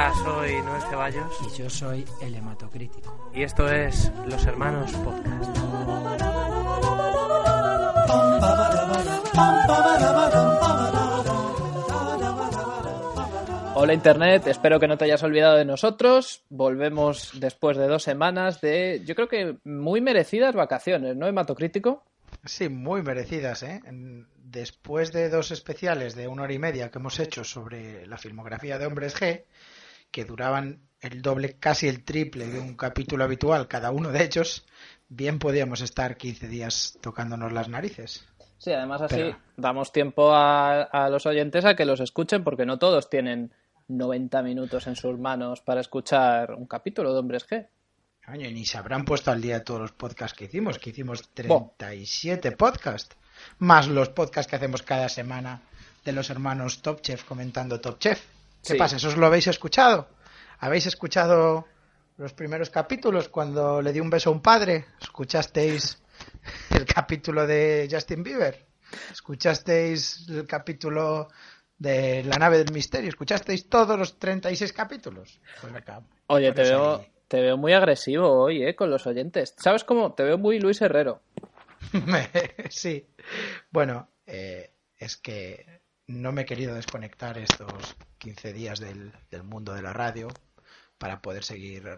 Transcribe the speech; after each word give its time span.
Hola, 0.00 0.14
soy 0.14 0.62
Noel 0.62 0.82
Ceballos. 0.88 1.38
Y 1.46 1.58
yo 1.58 1.68
soy 1.68 2.04
el 2.22 2.34
hematocrítico. 2.34 3.30
Y 3.34 3.42
esto 3.42 3.70
es 3.70 4.10
Los 4.26 4.46
Hermanos 4.46 4.92
Podcast. 4.92 5.58
Hola 13.74 13.92
Internet, 13.92 14.46
espero 14.46 14.80
que 14.80 14.88
no 14.88 14.96
te 14.96 15.04
hayas 15.04 15.22
olvidado 15.22 15.58
de 15.58 15.66
nosotros. 15.66 16.44
Volvemos 16.48 17.32
después 17.38 17.76
de 17.76 17.86
dos 17.86 18.02
semanas 18.02 18.62
de, 18.62 19.02
yo 19.04 19.14
creo 19.14 19.28
que 19.28 19.58
muy 19.64 20.00
merecidas 20.00 20.54
vacaciones, 20.54 21.14
¿no, 21.14 21.26
hematocrítico? 21.26 22.04
Sí, 22.46 22.70
muy 22.70 23.02
merecidas, 23.02 23.62
¿eh? 23.64 23.82
Después 24.42 25.12
de 25.12 25.28
dos 25.28 25.50
especiales 25.50 26.14
de 26.14 26.26
una 26.26 26.44
hora 26.44 26.54
y 26.54 26.58
media 26.58 26.90
que 26.90 26.98
hemos 26.98 27.20
hecho 27.20 27.44
sobre 27.44 28.06
la 28.06 28.16
filmografía 28.16 28.78
de 28.78 28.86
Hombres 28.86 29.14
G, 29.14 29.44
que 30.10 30.24
duraban 30.24 30.80
el 31.00 31.22
doble, 31.22 31.56
casi 31.58 31.88
el 31.88 32.04
triple 32.04 32.46
de 32.46 32.60
un 32.60 32.76
capítulo 32.76 33.24
habitual 33.24 33.68
cada 33.68 33.90
uno 33.90 34.12
de 34.12 34.24
ellos, 34.24 34.66
bien 35.08 35.38
podíamos 35.38 35.80
estar 35.80 36.16
15 36.16 36.48
días 36.48 36.98
tocándonos 37.00 37.52
las 37.52 37.68
narices. 37.68 38.26
Sí, 38.58 38.72
además 38.72 39.00
así 39.02 39.34
damos 39.56 39.90
tiempo 39.92 40.32
a, 40.34 40.82
a, 40.82 41.08
los 41.08 41.24
oyentes 41.24 41.64
a 41.64 41.74
que 41.74 41.86
los 41.86 42.00
escuchen 42.00 42.44
porque 42.44 42.66
no 42.66 42.78
todos 42.78 43.08
tienen 43.08 43.52
90 43.88 44.42
minutos 44.42 44.86
en 44.86 44.96
sus 44.96 45.18
manos 45.18 45.62
para 45.62 45.80
escuchar 45.80 46.52
un 46.52 46.66
capítulo 46.66 47.12
de 47.12 47.18
Hombres 47.18 47.48
G. 47.48 47.68
Año, 48.26 48.50
ni 48.50 48.64
se 48.64 48.78
habrán 48.78 49.04
puesto 49.04 49.30
al 49.30 49.40
día 49.40 49.64
todos 49.64 49.80
los 49.80 49.92
podcasts 49.92 50.36
que 50.36 50.44
hicimos, 50.44 50.78
que 50.78 50.90
hicimos 50.90 51.30
37 51.34 52.52
podcasts, 52.52 53.16
más 53.58 53.88
los 53.88 54.10
podcasts 54.10 54.48
que 54.48 54.56
hacemos 54.56 54.82
cada 54.82 55.08
semana 55.08 55.62
de 56.04 56.12
los 56.12 56.30
hermanos 56.30 56.82
Top 56.82 57.00
Chef 57.00 57.24
comentando 57.24 57.80
Top 57.80 57.98
Chef. 57.98 58.22
¿Qué 58.62 58.72
Sí. 58.74 58.78
pasa? 58.78 58.96
¿Eso 58.96 59.08
os 59.08 59.16
lo 59.16 59.26
habéis 59.26 59.46
escuchado? 59.46 60.08
¿Habéis 60.58 60.86
escuchado 60.86 61.66
los 62.18 62.32
primeros 62.34 62.70
capítulos 62.70 63.28
cuando 63.28 63.80
le 63.80 63.92
di 63.92 64.00
un 64.00 64.10
beso 64.10 64.30
a 64.30 64.32
un 64.32 64.42
padre? 64.42 64.84
¿Escuchasteis 65.00 66.02
el 66.70 66.84
capítulo 66.84 67.46
de 67.46 67.88
Justin 67.90 68.22
Bieber? 68.22 68.66
¿Escuchasteis 69.12 70.26
el 70.28 70.46
capítulo 70.46 71.28
de 71.78 72.22
La 72.24 72.36
nave 72.36 72.58
del 72.58 72.72
misterio? 72.74 73.08
¿Escuchasteis 73.08 73.68
todos 73.68 73.98
los 73.98 74.18
36 74.18 74.72
capítulos? 74.72 75.40
Pues 75.60 75.74
acá, 75.74 76.02
Oye, 76.26 76.52
te 76.52 76.62
veo, 76.62 76.96
ahí. 76.96 77.10
te 77.28 77.40
veo 77.40 77.56
muy 77.56 77.72
agresivo 77.72 78.28
hoy, 78.28 78.62
¿eh? 78.64 78.74
Con 78.76 78.90
los 78.90 79.06
oyentes. 79.06 79.54
¿Sabes 79.56 79.84
cómo? 79.84 80.12
Te 80.12 80.22
veo 80.24 80.36
muy 80.36 80.58
Luis 80.60 80.80
Herrero. 80.82 81.22
sí. 82.68 83.06
Bueno, 83.70 84.10
eh, 84.26 84.74
es 84.98 85.16
que 85.16 85.80
no 86.10 86.32
me 86.32 86.42
he 86.42 86.44
querido 86.46 86.74
desconectar 86.74 87.38
estos 87.38 87.96
15 88.18 88.52
días 88.52 88.80
del, 88.80 89.12
del 89.30 89.42
mundo 89.44 89.72
de 89.74 89.82
la 89.82 89.92
radio 89.92 90.28
para 90.98 91.22
poder 91.22 91.44
seguir 91.44 91.88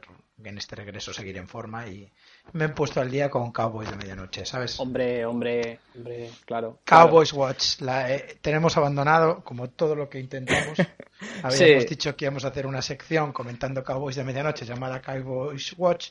en 0.44 0.58
este 0.58 0.76
regreso, 0.76 1.12
seguir 1.12 1.36
en 1.36 1.48
forma 1.48 1.88
y 1.88 2.08
me 2.52 2.66
he 2.66 2.68
puesto 2.68 3.00
al 3.00 3.10
día 3.10 3.30
con 3.30 3.50
Cowboys 3.50 3.90
de 3.90 3.96
Medianoche, 3.96 4.46
¿sabes? 4.46 4.78
Hombre, 4.78 5.24
hombre, 5.26 5.80
hombre, 5.96 6.30
claro. 6.44 6.78
claro. 6.84 7.08
Cowboys 7.08 7.32
Watch, 7.32 7.80
la, 7.80 8.12
eh, 8.14 8.38
tenemos 8.40 8.76
abandonado 8.76 9.42
como 9.42 9.68
todo 9.70 9.96
lo 9.96 10.08
que 10.08 10.20
intentamos. 10.20 10.78
Habíamos 11.42 11.82
Sí. 11.82 11.88
dicho 11.88 12.14
que 12.14 12.26
íbamos 12.26 12.44
a 12.44 12.48
hacer 12.48 12.64
una 12.66 12.80
sección 12.82 13.32
comentando 13.32 13.82
Cowboys 13.82 14.14
de 14.14 14.22
Medianoche 14.24 14.64
llamada 14.64 15.02
Cowboys 15.02 15.74
Watch 15.76 16.10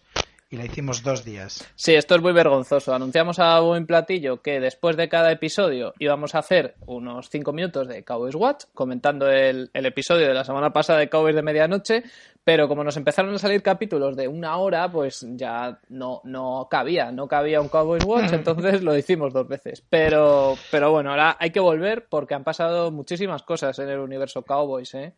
y 0.51 0.57
la 0.57 0.65
hicimos 0.65 1.01
dos 1.01 1.23
días. 1.23 1.65
Sí, 1.75 1.95
esto 1.95 2.15
es 2.15 2.21
muy 2.21 2.33
vergonzoso. 2.33 2.93
Anunciamos 2.93 3.39
a 3.39 3.57
buen 3.61 3.87
platillo 3.87 4.41
que 4.41 4.59
después 4.59 4.97
de 4.97 5.07
cada 5.07 5.31
episodio 5.31 5.93
íbamos 5.97 6.35
a 6.35 6.39
hacer 6.39 6.75
unos 6.85 7.29
5 7.29 7.53
minutos 7.53 7.87
de 7.87 8.03
Cowboys 8.03 8.35
Watch 8.35 8.65
comentando 8.73 9.31
el, 9.31 9.71
el 9.73 9.85
episodio 9.85 10.27
de 10.27 10.33
la 10.33 10.43
semana 10.43 10.73
pasada 10.73 10.99
de 10.99 11.09
Cowboys 11.09 11.35
de 11.35 11.41
Medianoche, 11.41 12.03
pero 12.43 12.67
como 12.67 12.83
nos 12.83 12.97
empezaron 12.97 13.33
a 13.33 13.39
salir 13.39 13.63
capítulos 13.63 14.17
de 14.17 14.27
una 14.27 14.57
hora, 14.57 14.91
pues 14.91 15.25
ya 15.35 15.79
no, 15.87 16.19
no 16.25 16.67
cabía, 16.69 17.13
no 17.13 17.29
cabía 17.29 17.61
un 17.61 17.69
Cowboys 17.69 18.03
Watch, 18.03 18.33
entonces 18.33 18.83
lo 18.83 18.97
hicimos 18.97 19.31
dos 19.31 19.47
veces. 19.47 19.81
Pero, 19.89 20.57
pero 20.69 20.91
bueno, 20.91 21.11
ahora 21.11 21.37
hay 21.39 21.51
que 21.51 21.61
volver 21.61 22.07
porque 22.09 22.33
han 22.33 22.43
pasado 22.43 22.91
muchísimas 22.91 23.43
cosas 23.43 23.79
en 23.79 23.87
el 23.87 23.99
universo 23.99 24.41
Cowboys, 24.41 24.93
¿eh? 24.95 25.13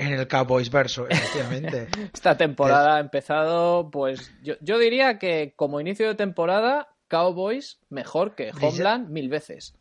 En 0.00 0.12
el 0.14 0.26
Cowboys 0.26 0.70
verso, 0.70 1.06
efectivamente. 1.08 1.88
Esta 2.14 2.36
temporada 2.36 2.96
ha 2.96 3.00
empezado, 3.00 3.90
pues 3.90 4.32
yo, 4.42 4.54
yo 4.60 4.78
diría 4.78 5.18
que 5.18 5.52
como 5.56 5.80
inicio 5.80 6.08
de 6.08 6.14
temporada, 6.14 6.88
Cowboys 7.08 7.78
mejor 7.90 8.34
que 8.34 8.52
Brilla- 8.52 8.68
Homeland 8.68 9.10
mil 9.10 9.28
veces. 9.28 9.74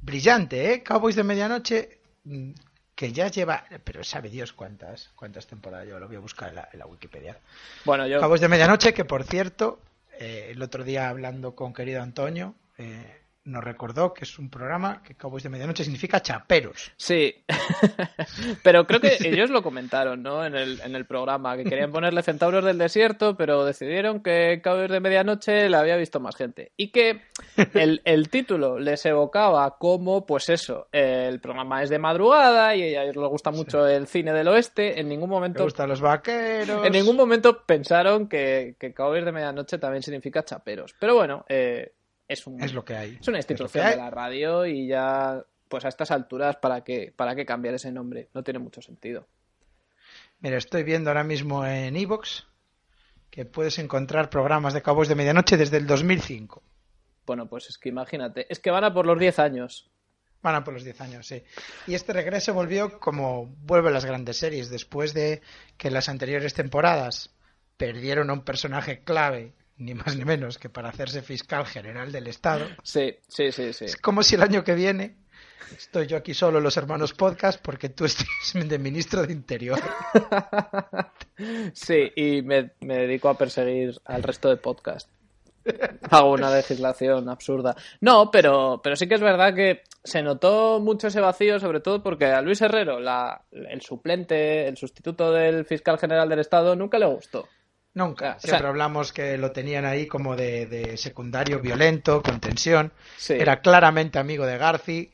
Brillante, 0.00 0.72
¿eh? 0.72 0.82
Cowboys 0.84 1.16
de 1.16 1.24
Medianoche, 1.24 1.98
mm, 2.24 2.50
que 2.94 3.12
ya 3.12 3.28
lleva, 3.28 3.64
pero 3.82 4.04
sabe 4.04 4.28
Dios 4.30 4.52
cuántas, 4.52 5.10
cuántas 5.16 5.46
temporadas 5.46 5.88
yo 5.88 5.98
lo 5.98 6.06
voy 6.06 6.16
a 6.16 6.20
buscar 6.20 6.50
en 6.50 6.54
la, 6.56 6.68
en 6.72 6.78
la 6.78 6.86
Wikipedia. 6.86 7.38
Bueno, 7.84 8.06
yo 8.06 8.20
Cowboys 8.20 8.40
de 8.42 8.48
Medianoche, 8.48 8.94
que 8.94 9.04
por 9.04 9.24
cierto, 9.24 9.80
eh, 10.20 10.48
el 10.52 10.62
otro 10.62 10.84
día 10.84 11.08
hablando 11.08 11.56
con 11.56 11.72
querido 11.72 12.00
Antonio, 12.02 12.54
eh, 12.78 13.22
nos 13.44 13.62
recordó 13.62 14.14
que 14.14 14.24
es 14.24 14.38
un 14.38 14.48
programa 14.48 15.02
que 15.02 15.14
Cowboys 15.14 15.42
de 15.42 15.50
Medianoche 15.50 15.84
significa 15.84 16.20
chaperos. 16.20 16.92
sí, 16.96 17.34
pero 18.62 18.86
creo 18.86 19.00
que 19.00 19.18
ellos 19.20 19.50
lo 19.50 19.62
comentaron, 19.62 20.22
¿no? 20.22 20.44
En 20.44 20.54
el, 20.54 20.80
en 20.80 20.96
el 20.96 21.04
programa, 21.04 21.56
que 21.56 21.64
querían 21.64 21.92
ponerle 21.92 22.22
Centauros 22.22 22.64
del 22.64 22.78
Desierto, 22.78 23.36
pero 23.36 23.64
decidieron 23.64 24.22
que 24.22 24.60
Cowboys 24.62 24.90
de 24.90 25.00
Medianoche 25.00 25.68
la 25.68 25.80
había 25.80 25.96
visto 25.96 26.20
más 26.20 26.36
gente. 26.36 26.72
Y 26.76 26.90
que 26.90 27.20
el, 27.74 28.00
el 28.04 28.28
título 28.30 28.78
les 28.78 29.04
evocaba 29.04 29.76
como, 29.78 30.24
pues 30.24 30.48
eso, 30.48 30.88
el 30.92 31.40
programa 31.40 31.82
es 31.82 31.90
de 31.90 31.98
madrugada 31.98 32.74
y 32.74 32.94
a 32.94 33.02
ellos 33.02 33.16
les 33.16 33.28
gusta 33.28 33.50
mucho 33.50 33.86
el 33.86 34.06
cine 34.06 34.32
del 34.32 34.48
oeste. 34.48 34.98
En 34.98 35.08
ningún 35.08 35.28
Me 35.28 35.34
momento 35.34 35.64
gustan 35.64 35.88
los 35.88 36.00
vaqueros. 36.00 36.86
En 36.86 36.92
ningún 36.92 37.16
momento 37.16 37.64
pensaron 37.66 38.28
que, 38.28 38.76
que 38.78 38.94
Cowboys 38.94 39.24
de 39.24 39.32
Medianoche 39.32 39.78
también 39.78 40.02
significa 40.02 40.44
chaperos. 40.44 40.94
Pero 40.98 41.14
bueno, 41.14 41.44
eh, 41.48 41.92
es, 42.28 42.46
un, 42.46 42.62
Es 42.62 42.72
lo 42.72 42.84
que 42.84 42.94
hay. 42.96 43.18
es 43.20 43.28
una 43.28 43.38
institución 43.38 43.86
de 43.90 43.96
la 43.96 44.10
radio 44.10 44.66
y 44.66 44.86
ya, 44.86 45.44
pues 45.68 45.84
a 45.84 45.88
estas 45.88 46.10
alturas, 46.10 46.56
¿para 46.56 46.82
qué, 46.82 47.12
¿para 47.14 47.34
qué 47.34 47.44
cambiar 47.44 47.74
ese 47.74 47.92
nombre? 47.92 48.28
No 48.34 48.42
tiene 48.42 48.58
mucho 48.58 48.80
sentido. 48.80 49.26
Mira, 50.40 50.58
estoy 50.58 50.82
viendo 50.82 51.10
ahora 51.10 51.24
mismo 51.24 51.64
en 51.66 51.96
Evox 51.96 52.46
que 53.30 53.44
puedes 53.44 53.78
encontrar 53.78 54.30
programas 54.30 54.74
de 54.74 54.82
Cowboys 54.82 55.08
de 55.08 55.16
Medianoche 55.16 55.56
desde 55.56 55.78
el 55.78 55.86
2005. 55.86 56.62
Bueno, 57.26 57.48
pues 57.48 57.68
es 57.68 57.78
que 57.78 57.88
imagínate, 57.88 58.46
es 58.48 58.60
que 58.60 58.70
van 58.70 58.84
a 58.84 58.94
por 58.94 59.06
los 59.06 59.18
10 59.18 59.38
años. 59.38 59.90
Van 60.42 60.54
a 60.54 60.62
por 60.62 60.74
los 60.74 60.84
10 60.84 61.00
años, 61.00 61.26
sí. 61.26 61.42
Y 61.86 61.94
este 61.94 62.12
regreso 62.12 62.52
volvió 62.52 63.00
como 63.00 63.46
vuelven 63.62 63.94
las 63.94 64.04
grandes 64.04 64.36
series, 64.36 64.68
después 64.68 65.14
de 65.14 65.40
que 65.78 65.90
las 65.90 66.08
anteriores 66.08 66.52
temporadas 66.54 67.34
perdieron 67.76 68.30
a 68.30 68.34
un 68.34 68.44
personaje 68.44 69.02
clave, 69.02 69.54
ni 69.76 69.94
más 69.94 70.16
ni 70.16 70.24
menos 70.24 70.58
que 70.58 70.68
para 70.68 70.88
hacerse 70.88 71.22
fiscal 71.22 71.66
general 71.66 72.12
del 72.12 72.26
Estado. 72.26 72.66
Sí, 72.82 73.16
sí, 73.28 73.52
sí, 73.52 73.72
sí. 73.72 73.86
Es 73.86 73.96
como 73.96 74.22
si 74.22 74.34
el 74.36 74.42
año 74.42 74.64
que 74.64 74.74
viene 74.74 75.16
estoy 75.76 76.06
yo 76.06 76.16
aquí 76.16 76.34
solo 76.34 76.58
en 76.58 76.64
los 76.64 76.76
hermanos 76.76 77.14
podcast 77.14 77.60
porque 77.60 77.88
tú 77.88 78.04
estés 78.04 78.26
de 78.54 78.78
ministro 78.78 79.26
de 79.26 79.32
Interior. 79.32 79.80
Sí, 81.72 82.12
y 82.14 82.42
me, 82.42 82.72
me 82.80 82.98
dedico 82.98 83.28
a 83.28 83.36
perseguir 83.36 84.00
al 84.04 84.22
resto 84.22 84.48
de 84.48 84.56
podcast. 84.56 85.08
Hago 86.10 86.32
una 86.32 86.54
legislación 86.54 87.28
absurda. 87.28 87.74
No, 88.00 88.30
pero, 88.30 88.80
pero 88.82 88.96
sí 88.96 89.08
que 89.08 89.14
es 89.14 89.20
verdad 89.20 89.54
que 89.54 89.82
se 90.02 90.22
notó 90.22 90.78
mucho 90.80 91.08
ese 91.08 91.20
vacío, 91.20 91.58
sobre 91.58 91.80
todo 91.80 92.02
porque 92.02 92.26
a 92.26 92.42
Luis 92.42 92.60
Herrero, 92.60 93.00
la, 93.00 93.44
el 93.50 93.80
suplente, 93.80 94.68
el 94.68 94.76
sustituto 94.76 95.32
del 95.32 95.64
fiscal 95.64 95.98
general 95.98 96.28
del 96.28 96.40
Estado, 96.40 96.76
nunca 96.76 96.98
le 96.98 97.06
gustó. 97.06 97.48
Nunca. 97.94 98.34
O 98.36 98.40
sea- 98.40 98.50
Siempre 98.50 98.68
hablamos 98.68 99.12
que 99.12 99.38
lo 99.38 99.52
tenían 99.52 99.84
ahí 99.84 100.06
como 100.06 100.36
de, 100.36 100.66
de 100.66 100.96
secundario 100.96 101.60
violento, 101.60 102.22
con 102.22 102.40
tensión. 102.40 102.92
Sí. 103.16 103.34
Era 103.34 103.60
claramente 103.60 104.18
amigo 104.18 104.44
de 104.46 104.58
Garci. 104.58 105.10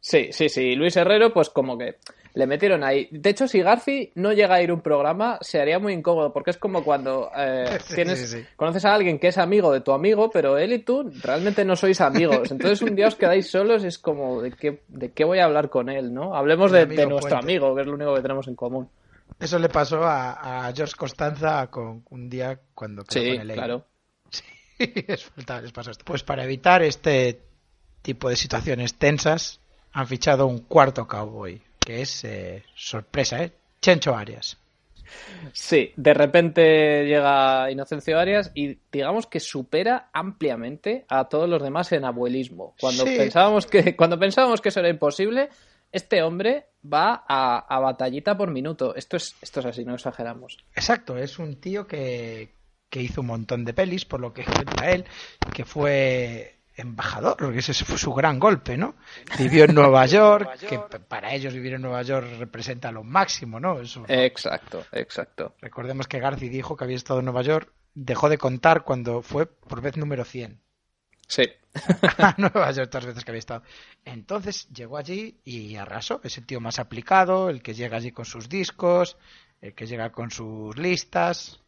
Sí, 0.00 0.28
sí, 0.32 0.48
sí. 0.48 0.74
Luis 0.74 0.96
Herrero, 0.96 1.32
pues 1.32 1.48
como 1.48 1.78
que 1.78 1.96
le 2.34 2.46
metieron 2.48 2.82
ahí. 2.82 3.08
De 3.12 3.30
hecho, 3.30 3.46
si 3.46 3.62
Garci 3.62 4.10
no 4.16 4.32
llega 4.32 4.56
a 4.56 4.62
ir 4.62 4.70
a 4.70 4.74
un 4.74 4.80
programa, 4.80 5.38
se 5.40 5.60
haría 5.60 5.78
muy 5.78 5.92
incómodo, 5.92 6.32
porque 6.32 6.50
es 6.50 6.58
como 6.58 6.82
cuando 6.82 7.30
eh, 7.36 7.78
tienes, 7.94 8.18
sí, 8.18 8.38
sí. 8.40 8.46
conoces 8.56 8.84
a 8.84 8.92
alguien 8.94 9.20
que 9.20 9.28
es 9.28 9.38
amigo 9.38 9.72
de 9.72 9.80
tu 9.80 9.92
amigo, 9.92 10.28
pero 10.30 10.58
él 10.58 10.72
y 10.72 10.80
tú 10.80 11.10
realmente 11.22 11.64
no 11.64 11.76
sois 11.76 12.00
amigos. 12.00 12.50
Entonces 12.50 12.82
un 12.82 12.96
día 12.96 13.06
os 13.06 13.14
quedáis 13.14 13.48
solos 13.48 13.84
y 13.84 13.86
es 13.86 13.98
como, 13.98 14.42
¿de 14.42 14.50
qué, 14.50 14.80
de 14.88 15.12
qué 15.12 15.24
voy 15.24 15.38
a 15.38 15.44
hablar 15.44 15.70
con 15.70 15.88
él? 15.88 16.12
¿no? 16.12 16.34
Hablemos 16.34 16.72
de, 16.72 16.86
nuestro 16.86 17.18
puente. 17.20 17.36
amigo, 17.36 17.74
que 17.76 17.82
es 17.82 17.86
lo 17.86 17.94
único 17.94 18.14
que 18.16 18.22
tenemos 18.22 18.48
en 18.48 18.56
común. 18.56 18.88
Eso 19.40 19.58
le 19.58 19.68
pasó 19.68 20.04
a, 20.04 20.66
a 20.66 20.72
George 20.72 20.94
Costanza 20.96 21.66
con 21.68 22.04
un 22.10 22.30
día 22.30 22.60
cuando 22.74 23.04
quedó 23.04 23.22
Sí, 23.22 23.30
con 23.36 23.40
el 23.50 23.52
claro. 23.54 23.86
es 24.78 25.24
falta- 25.24 25.60
les 25.60 25.72
pasó 25.72 25.90
esto. 25.90 26.04
Pues 26.04 26.22
para 26.22 26.44
evitar 26.44 26.82
este 26.82 27.40
tipo 28.02 28.28
de 28.28 28.36
situaciones 28.36 28.94
tensas, 28.94 29.60
han 29.92 30.06
fichado 30.06 30.46
un 30.46 30.60
cuarto 30.60 31.06
cowboy, 31.06 31.60
que 31.78 32.02
es 32.02 32.24
eh, 32.24 32.64
sorpresa, 32.74 33.42
¿eh? 33.42 33.52
Chencho 33.80 34.14
Arias. 34.16 34.56
Sí, 35.52 35.92
de 35.96 36.14
repente 36.14 37.04
llega 37.06 37.70
Inocencio 37.70 38.18
Arias 38.18 38.50
y 38.54 38.78
digamos 38.90 39.26
que 39.26 39.38
supera 39.38 40.08
ampliamente 40.12 41.04
a 41.08 41.28
todos 41.28 41.48
los 41.48 41.62
demás 41.62 41.92
en 41.92 42.04
abuelismo. 42.04 42.74
Cuando 42.80 43.04
Sí. 43.04 43.16
pensábamos 43.16 43.66
que 43.66 43.94
cuando 43.94 44.18
pensábamos 44.18 44.60
que 44.60 44.70
eso 44.70 44.80
era 44.80 44.88
imposible, 44.88 45.50
este 45.92 46.22
hombre 46.22 46.66
va 46.84 47.24
a, 47.26 47.58
a 47.58 47.78
batallita 47.80 48.36
por 48.36 48.50
minuto. 48.50 48.94
Esto 48.94 49.16
es, 49.16 49.34
esto 49.40 49.60
es 49.60 49.66
así, 49.66 49.84
no 49.84 49.94
exageramos. 49.94 50.58
Exacto, 50.74 51.16
es 51.16 51.38
un 51.38 51.60
tío 51.60 51.86
que, 51.86 52.54
que 52.90 53.02
hizo 53.02 53.22
un 53.22 53.28
montón 53.28 53.64
de 53.64 53.74
pelis, 53.74 54.04
por 54.04 54.20
lo 54.20 54.32
que 54.32 54.44
cuenta 54.44 54.90
él, 54.90 55.04
que 55.52 55.64
fue 55.64 56.60
embajador, 56.76 57.36
porque 57.36 57.58
ese 57.60 57.72
fue 57.84 57.98
su 57.98 58.12
gran 58.12 58.38
golpe, 58.38 58.76
¿no? 58.76 58.96
Vivió 59.38 59.64
en 59.64 59.74
Nueva 59.74 60.06
York, 60.06 60.58
que 60.58 60.78
para 60.78 61.32
ellos 61.34 61.54
vivir 61.54 61.74
en 61.74 61.82
Nueva 61.82 62.02
York 62.02 62.26
representa 62.38 62.90
lo 62.90 63.04
máximo, 63.04 63.60
¿no? 63.60 63.80
Eso, 63.80 64.04
Exacto, 64.08 64.84
exacto. 64.92 65.54
Recordemos 65.60 66.08
que 66.08 66.18
Garci 66.18 66.48
dijo 66.48 66.76
que 66.76 66.84
había 66.84 66.96
estado 66.96 67.20
en 67.20 67.26
Nueva 67.26 67.42
York, 67.42 67.72
dejó 67.94 68.28
de 68.28 68.38
contar 68.38 68.82
cuando 68.82 69.22
fue 69.22 69.46
por 69.46 69.80
vez 69.80 69.96
número 69.96 70.24
100 70.24 70.60
Sí. 71.26 71.42
a 72.18 72.34
Nueva 72.38 72.70
York 72.70 72.92
las 72.94 73.06
veces 73.06 73.24
que 73.24 73.30
había 73.30 73.38
estado. 73.40 73.62
Entonces 74.04 74.68
llegó 74.68 74.96
allí 74.96 75.38
y 75.44 75.74
arrasó. 75.76 76.20
Es 76.22 76.38
el 76.38 76.46
tío 76.46 76.60
más 76.60 76.78
aplicado, 76.78 77.48
el 77.50 77.62
que 77.62 77.74
llega 77.74 77.96
allí 77.96 78.12
con 78.12 78.24
sus 78.24 78.48
discos, 78.48 79.16
el 79.60 79.74
que 79.74 79.86
llega 79.86 80.12
con 80.12 80.30
sus 80.30 80.76
listas. 80.76 81.60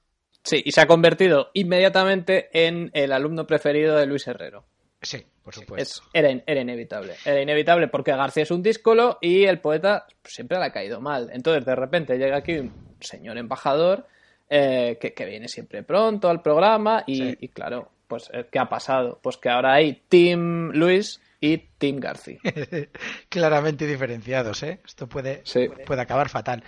Sí, 0.44 0.62
y 0.64 0.70
se 0.72 0.80
ha 0.80 0.86
convertido 0.86 1.50
inmediatamente 1.54 2.50
en 2.52 2.90
el 2.94 3.10
alumno 3.12 3.46
preferido 3.46 3.96
de 3.96 4.06
Luis 4.06 4.26
Herrero. 4.28 4.64
Sí, 5.02 5.24
por 5.42 5.54
Es- 5.54 5.60
supuesto. 5.60 6.02
era, 6.12 6.30
in- 6.30 6.42
era 6.46 6.60
inevitable. 6.60 7.14
Era 7.24 7.40
inevitable 7.42 7.88
porque 7.88 8.12
García 8.12 8.44
es 8.44 8.50
un 8.52 8.62
díscolo 8.62 9.18
y 9.20 9.44
el 9.44 9.60
poeta 9.60 10.06
siempre 10.24 10.58
le 10.58 10.66
ha 10.66 10.72
caído 10.72 11.00
mal. 11.00 11.30
Entonces, 11.32 11.64
de 11.64 11.74
repente 11.74 12.16
llega 12.16 12.36
aquí 12.36 12.58
un 12.58 12.72
señor 13.00 13.38
embajador 13.38 14.06
eh, 14.48 14.96
que, 15.00 15.12
que 15.12 15.24
viene 15.24 15.48
siempre 15.48 15.82
pronto 15.82 16.28
al 16.28 16.42
programa 16.42 17.02
y, 17.06 17.16
Sí. 17.16 17.38
y 17.40 17.48
claro, 17.48 17.90
pues 18.08 18.30
eh, 18.32 18.46
¿qué 18.50 18.58
ha 18.58 18.68
pasado? 18.68 19.18
Pues 19.22 19.36
que 19.36 19.48
ahora 19.48 19.74
hay 19.74 20.02
Team 20.08 20.70
Luis 20.72 21.20
y 21.40 21.58
Team 21.78 21.96
García. 22.00 22.38
Claramente 23.28 23.86
diferenciados, 23.86 24.62
¿eh? 24.62 24.80
Esto 24.84 25.08
puede, 25.08 25.42
Sí. 25.44 25.68
puede 25.86 26.02
acabar 26.02 26.28
fatal. 26.28 26.64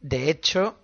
De 0.00 0.30
hecho, 0.30 0.78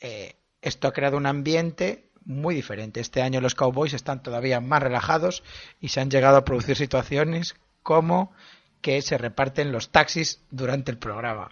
eh, 0.00 0.36
esto 0.60 0.88
ha 0.88 0.92
creado 0.92 1.16
un 1.16 1.26
ambiente 1.26 2.08
muy 2.24 2.54
diferente. 2.54 3.00
Este 3.00 3.22
año 3.22 3.40
los 3.40 3.54
Cowboys 3.54 3.94
están 3.94 4.22
todavía 4.22 4.60
más 4.60 4.82
relajados 4.82 5.42
y 5.80 5.88
se 5.88 6.00
han 6.00 6.10
llegado 6.10 6.36
a 6.36 6.44
producir 6.44 6.76
situaciones 6.76 7.56
como 7.82 8.32
que 8.80 9.00
se 9.02 9.18
reparten 9.18 9.72
los 9.72 9.90
taxis 9.90 10.40
durante 10.50 10.90
el 10.90 10.98
programa. 10.98 11.50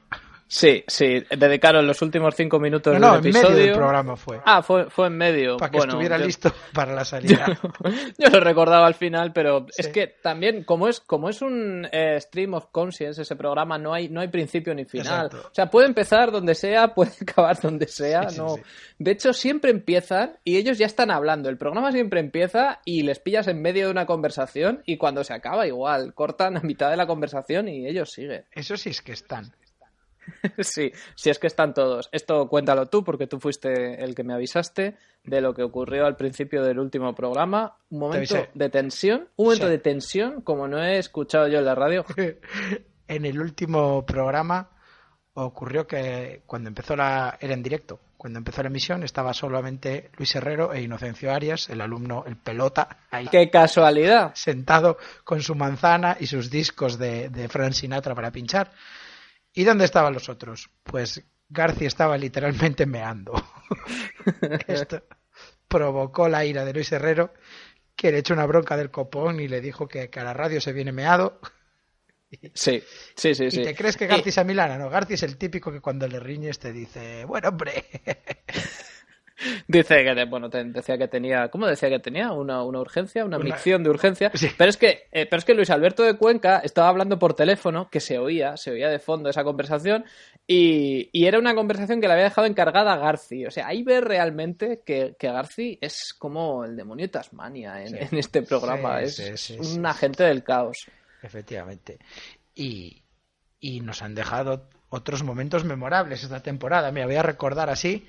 Sí, 0.53 0.83
sí, 0.89 1.23
dedicaron 1.39 1.87
los 1.87 2.03
últimos 2.03 2.35
cinco 2.35 2.59
minutos 2.59 2.93
No, 2.99 3.11
no, 3.11 3.17
en 3.19 3.23
del 3.23 3.33
medio 3.33 3.47
episodio. 3.47 3.67
del 3.67 3.77
programa 3.77 4.17
fue. 4.17 4.41
Ah, 4.45 4.63
fue, 4.65 4.91
fue 4.91 5.07
en 5.07 5.17
medio. 5.17 5.57
para 5.57 5.71
que 5.71 5.77
Bueno, 5.79 5.93
estuviera 5.93 6.19
yo- 6.19 6.27
listo 6.27 6.53
para 6.75 6.93
la 6.93 7.05
salida. 7.05 7.47
Yo 8.19 8.31
lo 8.33 8.41
recordaba 8.41 8.85
al 8.89 8.95
final, 8.95 9.33
pero 9.33 9.67
Sí. 9.71 9.83
es 9.83 9.89
que 9.89 10.09
también, 10.09 10.65
como 10.65 10.89
es, 10.89 10.99
como 10.99 11.29
es 11.29 11.41
un 11.41 11.87
eh, 11.93 12.21
stream 12.21 12.55
of 12.55 12.67
conscience 12.73 13.23
ese 13.23 13.37
programa, 13.37 13.79
no 13.79 13.95
hay, 13.95 14.09
no 14.09 14.21
hay 14.21 14.27
principio 14.27 14.75
ni 14.75 14.87
final. 14.87 15.27
Exacto. 15.27 15.49
O 15.53 15.55
sea, 15.55 15.67
puede 15.71 15.87
empezar 15.87 16.33
donde 16.33 16.57
sea, 16.57 16.89
puede 16.95 17.13
acabar 17.23 17.57
donde 17.61 17.87
sea. 17.87 18.29
Sí, 18.29 18.39
no. 18.39 18.57
sí. 18.57 18.63
De 18.99 19.13
hecho, 19.13 19.33
siempre 19.33 19.71
empiezan 19.71 20.33
y 20.43 20.57
ellos 20.57 20.79
ya 20.79 20.87
están 20.87 21.13
hablando. 21.13 21.49
El 21.49 21.59
programa 21.59 21.93
siempre 21.93 22.19
empieza 22.19 22.81
y 22.85 23.05
les 23.05 23.21
pillas 23.21 23.47
en 23.47 23.63
medio 23.63 23.85
de 23.87 23.93
una 23.93 24.05
conversación 24.05 24.83
y 24.85 24.97
cuando 24.97 25.23
se 25.23 25.33
acaba 25.33 25.69
igual, 25.69 26.13
cortan 26.13 26.57
a 26.57 26.61
mitad 26.63 26.91
de 26.91 26.97
la 26.97 27.07
conversación 27.07 27.69
y 27.69 27.87
ellos 27.87 28.11
siguen. 28.11 28.47
Eso 28.51 28.77
sí 28.77 28.91
es 28.91 29.01
que 29.01 29.13
están. 29.13 29.53
Sí, 30.59 30.93
sí 31.15 31.31
es 31.31 31.39
que 31.39 31.47
están 31.47 31.75
todos. 31.75 32.09
Esto 32.13 32.49
cuéntalo 32.49 32.87
tú, 32.87 33.03
porque 33.05 33.27
tú 33.27 33.39
fuiste 33.41 34.03
el 34.03 34.15
que 34.15 34.25
me 34.25 34.35
avisaste 34.35 34.97
de 35.25 35.41
lo 35.41 35.53
que 35.55 35.63
ocurrió 35.63 36.07
al 36.07 36.17
principio 36.17 36.63
del 36.63 36.79
último 36.79 37.15
programa. 37.15 37.77
Un 37.91 37.99
momento 38.01 38.47
de 38.55 38.69
tensión, 38.71 39.29
un 39.37 39.45
momento 39.47 39.67
Sí. 39.67 39.71
de 39.73 39.79
tensión 39.79 40.41
como 40.43 40.67
no 40.69 40.83
he 40.83 40.99
escuchado 40.99 41.49
yo 41.49 41.59
en 41.59 41.65
la 41.65 41.75
radio. 41.75 42.05
en 43.09 43.25
el 43.25 43.41
último 43.41 44.05
programa 44.07 44.71
ocurrió 45.35 45.87
que 45.87 46.43
cuando 46.47 46.69
empezó 46.69 46.97
la 46.97 47.37
era 47.41 47.55
en 47.55 47.63
directo, 47.63 48.01
cuando 48.17 48.39
empezó 48.39 48.63
la 48.63 48.69
emisión 48.69 49.03
estaba 49.03 49.33
solamente 49.33 50.11
Luis 50.19 50.35
Herrero 50.35 50.75
e 50.75 50.83
Inocencio 50.83 51.33
Arias, 51.33 51.71
el 51.71 51.81
alumno, 51.81 52.25
el 52.27 52.37
pelota, 52.37 52.99
ahí 53.11 53.27
¡Qué 53.29 53.49
casualidad! 53.49 54.33
sentado 54.35 54.99
con 55.25 55.41
su 55.41 55.55
manzana 55.55 56.17
y 56.21 56.27
sus 56.27 56.51
discos 56.51 56.99
de, 56.99 57.31
de 57.31 57.49
Frank 57.49 57.73
Sinatra 57.73 58.15
para 58.15 58.31
pinchar. 58.31 58.73
¿Y 59.53 59.65
dónde 59.65 59.85
estaban 59.85 60.13
los 60.13 60.29
otros? 60.29 60.71
Pues 60.83 61.23
García 61.49 61.89
estaba 61.89 62.17
literalmente 62.17 62.87
meando. 62.87 63.33
Esto 64.67 65.03
provocó 65.69 66.29
la 66.29 66.45
ira 66.45 66.65
de 66.65 66.73
Luis 66.73 66.91
Herrero, 66.93 67.33
que 67.95 68.11
le 68.11 68.19
echó 68.19 68.35
una 68.35 68.47
bronca 68.47 68.77
del 68.77 68.91
copón 68.91 69.41
y 69.41 69.49
le 69.49 69.61
dijo 69.61 69.87
que, 69.87 70.11
que 70.11 70.21
a 70.21 70.25
la 70.25 70.35
radio 70.35 70.61
se 70.61 70.73
viene 70.73 70.93
meado. 70.93 71.41
Sí, 72.55 72.83
sí, 73.17 73.35
sí. 73.35 73.51
sí. 73.51 73.61
¿Y 73.61 73.65
te 73.65 73.75
crees 73.75 73.97
que 73.97 74.07
García 74.07 74.31
es 74.31 74.39
a 74.39 74.45
Milana? 74.45 74.79
No, 74.79 74.89
García 74.89 75.15
es 75.15 75.23
el 75.25 75.37
típico 75.37 75.73
que 75.73 75.81
cuando 75.81 76.07
le 76.07 76.21
riñes 76.21 76.59
te 76.59 76.73
dice, 76.73 77.25
bueno, 77.25 77.49
hombre. 77.49 77.85
Dice 79.67 80.05
que, 80.05 80.25
bueno, 80.27 80.51
te- 80.51 80.65
decía 80.65 80.99
que 80.99 81.09
tenía, 81.09 81.49
¿cómo 81.49 81.67
decía 81.67 81.89
que 81.89 81.99
tenía? 81.99 82.33
Una, 82.33 82.63
una 82.63 82.81
urgencia, 82.81 83.25
una, 83.25 83.37
Una- 83.37 83.45
micción 83.45 83.83
de 83.83 83.91
urgencia. 83.91 84.31
Sí. 84.35 84.49
Pero 84.57 84.71
es 84.71 84.77
que, 84.77 85.09
eh, 85.13 85.27
pero 85.27 85.39
es 85.39 85.45
que 85.45 85.55
Luis 85.55 85.71
Alberto 85.71 86.03
de 86.03 86.17
Cuenca 86.17 86.59
estaba 86.59 86.89
hablando 86.89 87.19
por 87.19 87.35
teléfono, 87.35 87.89
que 87.91 88.01
se 88.01 88.19
oía, 88.19 88.57
se 88.57 88.71
oía 88.73 88.89
de 88.89 88.99
fondo 88.99 89.31
esa 89.31 89.43
conversación, 89.45 90.05
y, 90.47 91.09
y 91.13 91.27
era 91.27 91.39
una 91.39 91.55
conversación 91.55 92.01
que 92.01 92.07
le 92.07 92.13
había 92.15 92.25
dejado 92.25 92.47
encargada 92.47 92.93
a 92.93 92.97
Garci. 92.99 93.47
O 93.47 93.51
sea, 93.51 93.67
ahí 93.69 93.83
ves 93.83 94.03
realmente 94.03 94.83
que, 94.85 95.15
que 95.19 95.29
Garci 95.33 95.79
es 95.81 96.15
como 96.19 96.65
el 96.65 96.77
demonio 96.77 97.05
de 97.07 97.11
Tasmania 97.13 97.83
en, 97.83 97.89
Sí. 97.89 97.97
en 98.11 98.19
este 98.19 98.43
programa. 98.43 99.05
Sí, 99.07 99.23
es 99.25 99.51
un 99.51 99.87
agente 99.87 100.25
del 100.25 100.43
caos. 100.45 100.77
Efectivamente. 101.23 101.99
Y, 102.55 103.03
y 103.61 103.81
nos 103.81 104.03
han 104.03 104.15
dejado 104.15 104.69
otros 104.89 105.23
momentos 105.23 105.65
memorables 105.65 106.23
esta 106.25 106.43
temporada. 106.43 106.91
Me 106.91 107.05
voy 107.07 107.15
a 107.15 107.23
recordar 107.23 107.71
así 107.71 108.07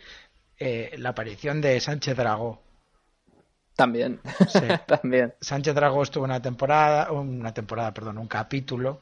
eh, 0.62 0.96
la 0.98 1.10
aparición 1.10 1.60
de 1.60 1.80
Sánchez 1.80 2.16
Dragó. 2.16 2.62
También. 3.76 4.20
Sí. 4.48 4.60
También. 4.88 5.34
Sánchez 5.42 5.74
Dragó 5.74 6.04
estuvo 6.04 6.24
una 6.24 6.42
temporada, 6.42 7.12
una 7.12 7.54
temporada, 7.54 7.94
perdón, 7.94 8.20
un 8.20 8.28
capítulo 8.28 9.02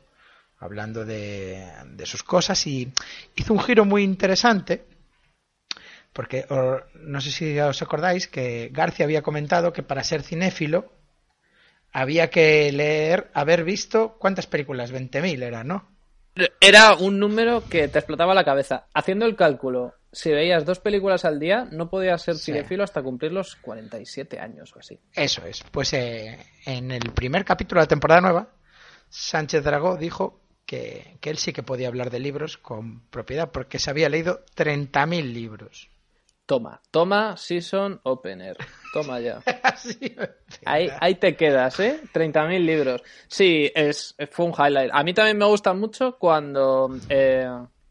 hablando 0.60 1.06
de, 1.06 1.66
de 1.86 2.06
sus 2.06 2.24
cosas 2.24 2.66
y 2.68 2.92
hizo 3.36 3.54
un 3.54 3.60
giro 3.60 3.86
muy 3.86 4.04
interesante 4.04 4.86
porque 6.14 6.46
no 6.96 7.22
sé 7.22 7.32
si 7.32 7.60
os 7.60 7.82
acordáis 7.82 8.28
que 8.28 8.70
García 8.72 9.06
había 9.06 9.22
comentado 9.22 9.72
que 9.72 9.84
para 9.84 10.04
ser 10.04 10.24
cinéfilo 10.24 10.92
había 11.92 12.30
que 12.30 12.72
leer, 12.72 13.30
haber 13.34 13.63
visto 13.63 14.18
cuántas 14.20 14.48
películas, 14.48 14.94
20.000 14.94 15.44
eran, 15.44 15.68
¿no? 15.68 15.88
Era 16.62 16.96
un 16.96 17.20
número 17.20 17.63
que 17.68 17.88
te 17.88 18.00
explotaba 18.00 18.34
la 18.34 18.44
cabeza. 18.44 18.86
Haciendo 18.94 19.25
el 19.25 19.36
cálculo, 19.36 19.96
si 20.12 20.32
veías 20.32 20.66
dos 20.66 20.80
películas 20.80 21.25
al 21.25 21.39
día, 21.39 21.68
no 21.72 21.89
podías 21.89 22.22
ser 22.22 22.36
Sí. 22.36 22.51
cinefilo 22.51 22.84
hasta 22.84 23.01
cumplir 23.04 23.32
los 23.32 23.56
47 23.58 24.39
años 24.39 24.75
o 24.75 24.80
así. 24.80 25.00
Eso 25.13 25.46
es. 25.46 25.63
Pues 25.72 25.94
eh, 25.94 26.38
en 26.66 26.92
el 26.92 27.12
primer 27.13 27.46
capítulo 27.46 27.80
de 27.80 27.84
la 27.86 27.89
temporada 27.89 28.22
nueva, 28.22 28.50
Sánchez 29.10 29.63
Dragó 29.63 29.98
dijo 29.98 30.42
que, 30.66 31.18
que 31.22 31.30
él 31.30 31.38
sí 31.38 31.54
que 31.54 31.63
podía 31.63 31.88
hablar 31.88 32.10
de 32.12 32.20
libros 32.20 32.58
con 32.58 33.01
propiedad 33.10 33.51
porque 33.51 33.80
se 33.80 33.89
había 33.89 34.10
leído 34.10 34.44
30.000 34.56 35.34
libros. 35.34 35.89
Toma, 36.46 36.82
toma 36.89 37.38
Season 37.38 38.00
Opener. 38.04 38.58
Toma 38.92 39.20
ya. 39.20 39.39
Ahí, 40.66 40.89
ahí 41.00 41.13
te 41.16 41.36
quedas, 41.36 41.80
¿eh? 41.80 42.01
30.000 42.12 42.66
libros. 42.66 43.04
Sí, 43.28 43.72
es, 43.75 44.16
fue 44.32 44.48
un 44.48 44.54
highlight. 44.54 44.89
A 44.92 45.04
mí 45.04 45.13
también 45.13 45.38
me 45.38 45.46
gusta 45.46 45.74
mucho 45.74 46.18
cuando 46.18 46.89
eh, 47.08 47.48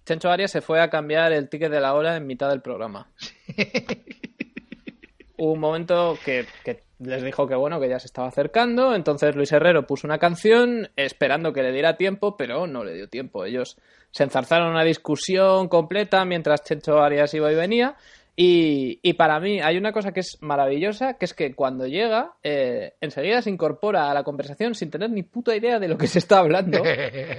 Chencho 0.08 0.30
Arias 0.30 0.50
se 0.50 0.62
fue 0.62 0.80
a 0.80 0.88
cambiar 0.88 1.32
el 1.34 1.50
ticket 1.50 1.70
de 1.70 1.80
la 1.80 1.92
hora 1.92 2.16
en 2.16 2.26
mitad 2.26 2.48
del 2.48 2.62
programa. 2.62 3.10
Hubo 5.36 5.52
un 5.52 5.60
momento 5.60 6.18
que, 6.24 6.46
que 6.64 6.82
les 6.98 7.22
dijo 7.22 7.46
que 7.46 7.54
bueno, 7.54 7.78
que 7.78 7.90
ya 7.90 7.98
se 7.98 8.06
estaba 8.06 8.28
acercando, 8.28 8.94
entonces 8.94 9.36
Luis 9.36 9.52
Herrero 9.52 9.86
puso 9.86 10.06
una 10.06 10.18
canción 10.18 10.88
esperando 10.96 11.52
que 11.52 11.62
le 11.62 11.72
diera 11.72 11.98
tiempo, 11.98 12.38
pero 12.38 12.66
no 12.66 12.84
le 12.84 12.94
dio 12.94 13.10
tiempo. 13.10 13.44
Ellos 13.44 13.76
se 14.10 14.24
enzarzaron 14.24 14.68
en 14.68 14.74
una 14.76 14.84
discusión 14.84 15.68
completa 15.68 16.24
mientras 16.24 16.64
Chencho 16.64 17.00
Arias 17.00 17.34
iba 17.34 17.52
y 17.52 17.54
venía. 17.54 17.94
Y, 18.40 19.00
y 19.02 19.14
para 19.14 19.40
mí 19.40 19.60
hay 19.60 19.76
una 19.78 19.90
cosa 19.92 20.12
que 20.12 20.20
es 20.20 20.38
maravillosa, 20.42 21.14
que 21.14 21.24
es 21.24 21.34
que 21.34 21.56
cuando 21.56 21.88
llega, 21.88 22.34
eh, 22.44 22.94
enseguida 23.00 23.42
se 23.42 23.50
incorpora 23.50 24.08
a 24.08 24.14
la 24.14 24.22
conversación 24.22 24.76
sin 24.76 24.92
tener 24.92 25.10
ni 25.10 25.24
puta 25.24 25.56
idea 25.56 25.80
de 25.80 25.88
lo 25.88 25.98
que 25.98 26.06
se 26.06 26.20
está 26.20 26.38
hablando. 26.38 26.82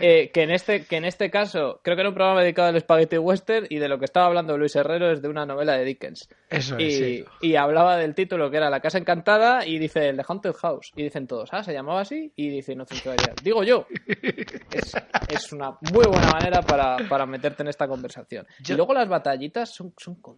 Eh, 0.01 0.29
que, 0.33 0.43
en 0.43 0.51
este, 0.51 0.83
que 0.85 0.97
en 0.97 1.05
este 1.05 1.29
caso, 1.29 1.79
creo 1.83 1.95
que 1.95 2.01
era 2.01 2.09
un 2.09 2.15
programa 2.15 2.41
dedicado 2.41 2.67
al 2.69 2.79
Spaghetti 2.79 3.17
Western 3.17 3.65
y 3.69 3.77
de 3.77 3.87
lo 3.87 3.97
que 3.97 4.05
estaba 4.05 4.25
hablando 4.25 4.57
Luis 4.57 4.75
Herrero 4.75 5.11
es 5.11 5.21
de 5.21 5.29
una 5.29 5.45
novela 5.45 5.77
de 5.77 5.85
Dickens. 5.85 6.27
Eso 6.49 6.75
es, 6.77 6.83
Y, 6.83 6.91
sí. 6.91 7.25
y 7.41 7.55
hablaba 7.55 7.95
del 7.97 8.13
título 8.15 8.51
que 8.51 8.57
era 8.57 8.69
La 8.69 8.81
Casa 8.81 8.97
Encantada 8.97 9.65
y 9.65 9.77
dice 9.79 10.09
el 10.09 10.17
The 10.17 10.23
Haunted 10.27 10.53
House. 10.53 10.91
Y 10.97 11.03
dicen 11.03 11.27
todos, 11.27 11.49
ah, 11.53 11.63
se 11.63 11.71
llamaba 11.73 12.01
así. 12.01 12.31
Y 12.35 12.49
dice 12.49 12.73
Inocencio 12.73 13.11
Arias, 13.13 13.35
digo 13.43 13.63
yo. 13.63 13.87
Es, 14.71 14.93
es 15.29 15.51
una 15.53 15.71
muy 15.93 16.05
buena 16.05 16.31
manera 16.31 16.61
para, 16.61 16.97
para 17.09 17.25
meterte 17.25 17.63
en 17.63 17.69
esta 17.69 17.87
conversación. 17.87 18.45
Yo- 18.61 18.73
Y 18.73 18.77
luego 18.77 18.93
las 18.93 19.07
batallitas 19.07 19.69
son, 19.73 19.93
son 19.97 20.15
con- 20.15 20.37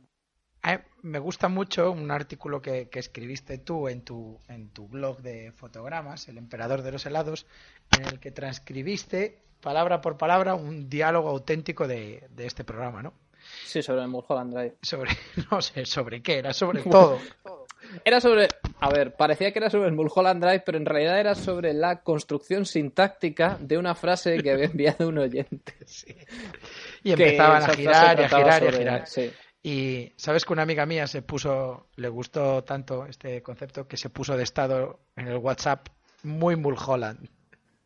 me 1.03 1.19
gusta 1.19 1.47
mucho 1.47 1.91
un 1.91 2.11
artículo 2.11 2.61
que, 2.61 2.87
que 2.89 2.99
escribiste 2.99 3.57
tú 3.57 3.87
en 3.87 4.01
tu, 4.01 4.39
en 4.47 4.69
tu 4.69 4.87
blog 4.87 5.19
de 5.21 5.51
fotogramas, 5.51 6.27
El 6.27 6.37
Emperador 6.37 6.81
de 6.83 6.91
los 6.91 7.05
Helados, 7.05 7.45
en 7.97 8.05
el 8.05 8.19
que 8.19 8.31
transcribiste 8.31 9.39
palabra 9.61 10.01
por 10.01 10.17
palabra, 10.17 10.55
un 10.55 10.89
diálogo 10.89 11.29
auténtico 11.29 11.87
de, 11.87 12.27
de 12.35 12.45
este 12.45 12.63
programa, 12.63 13.01
¿no? 13.01 13.13
Sí, 13.65 13.81
sobre 13.81 14.05
Mulholland 14.07 14.53
Drive. 14.53 14.75
Sobre, 14.81 15.11
no 15.51 15.61
sé, 15.61 15.85
sobre 15.85 16.21
qué, 16.21 16.37
era 16.37 16.53
sobre 16.53 16.81
todo. 16.89 17.17
Era 18.05 18.21
sobre. 18.21 18.47
A 18.79 18.89
ver, 18.91 19.15
parecía 19.15 19.51
que 19.51 19.57
era 19.59 19.69
sobre 19.71 19.91
Mulholland 19.91 20.43
Drive, 20.43 20.61
pero 20.65 20.77
en 20.77 20.85
realidad 20.85 21.19
era 21.19 21.33
sobre 21.35 21.73
la 21.73 22.01
construcción 22.01 22.65
sintáctica 22.67 23.57
de 23.59 23.77
una 23.79 23.95
frase 23.95 24.37
que 24.43 24.51
había 24.51 24.65
enviado 24.71 25.07
un 25.07 25.17
oyente. 25.17 25.73
Sí. 25.87 26.15
Y 27.03 27.11
empezaban 27.11 27.63
a 27.63 27.69
girar 27.73 28.19
y 28.19 28.23
a 28.23 28.29
girar 28.29 28.45
y 28.45 28.49
a 28.49 28.59
sobre- 28.59 28.77
girar. 28.77 29.07
sí. 29.07 29.31
Y 29.63 30.11
sabes 30.15 30.43
que 30.43 30.53
una 30.53 30.63
amiga 30.63 30.85
mía 30.85 31.05
se 31.05 31.21
puso, 31.21 31.87
le 31.95 32.09
gustó 32.09 32.63
tanto 32.63 33.05
este 33.05 33.43
concepto 33.43 33.87
que 33.87 33.97
se 33.97 34.09
puso 34.09 34.35
de 34.35 34.43
estado 34.43 34.99
en 35.15 35.27
el 35.27 35.37
WhatsApp 35.37 35.87
muy 36.23 36.55
Mulholland. 36.55 37.29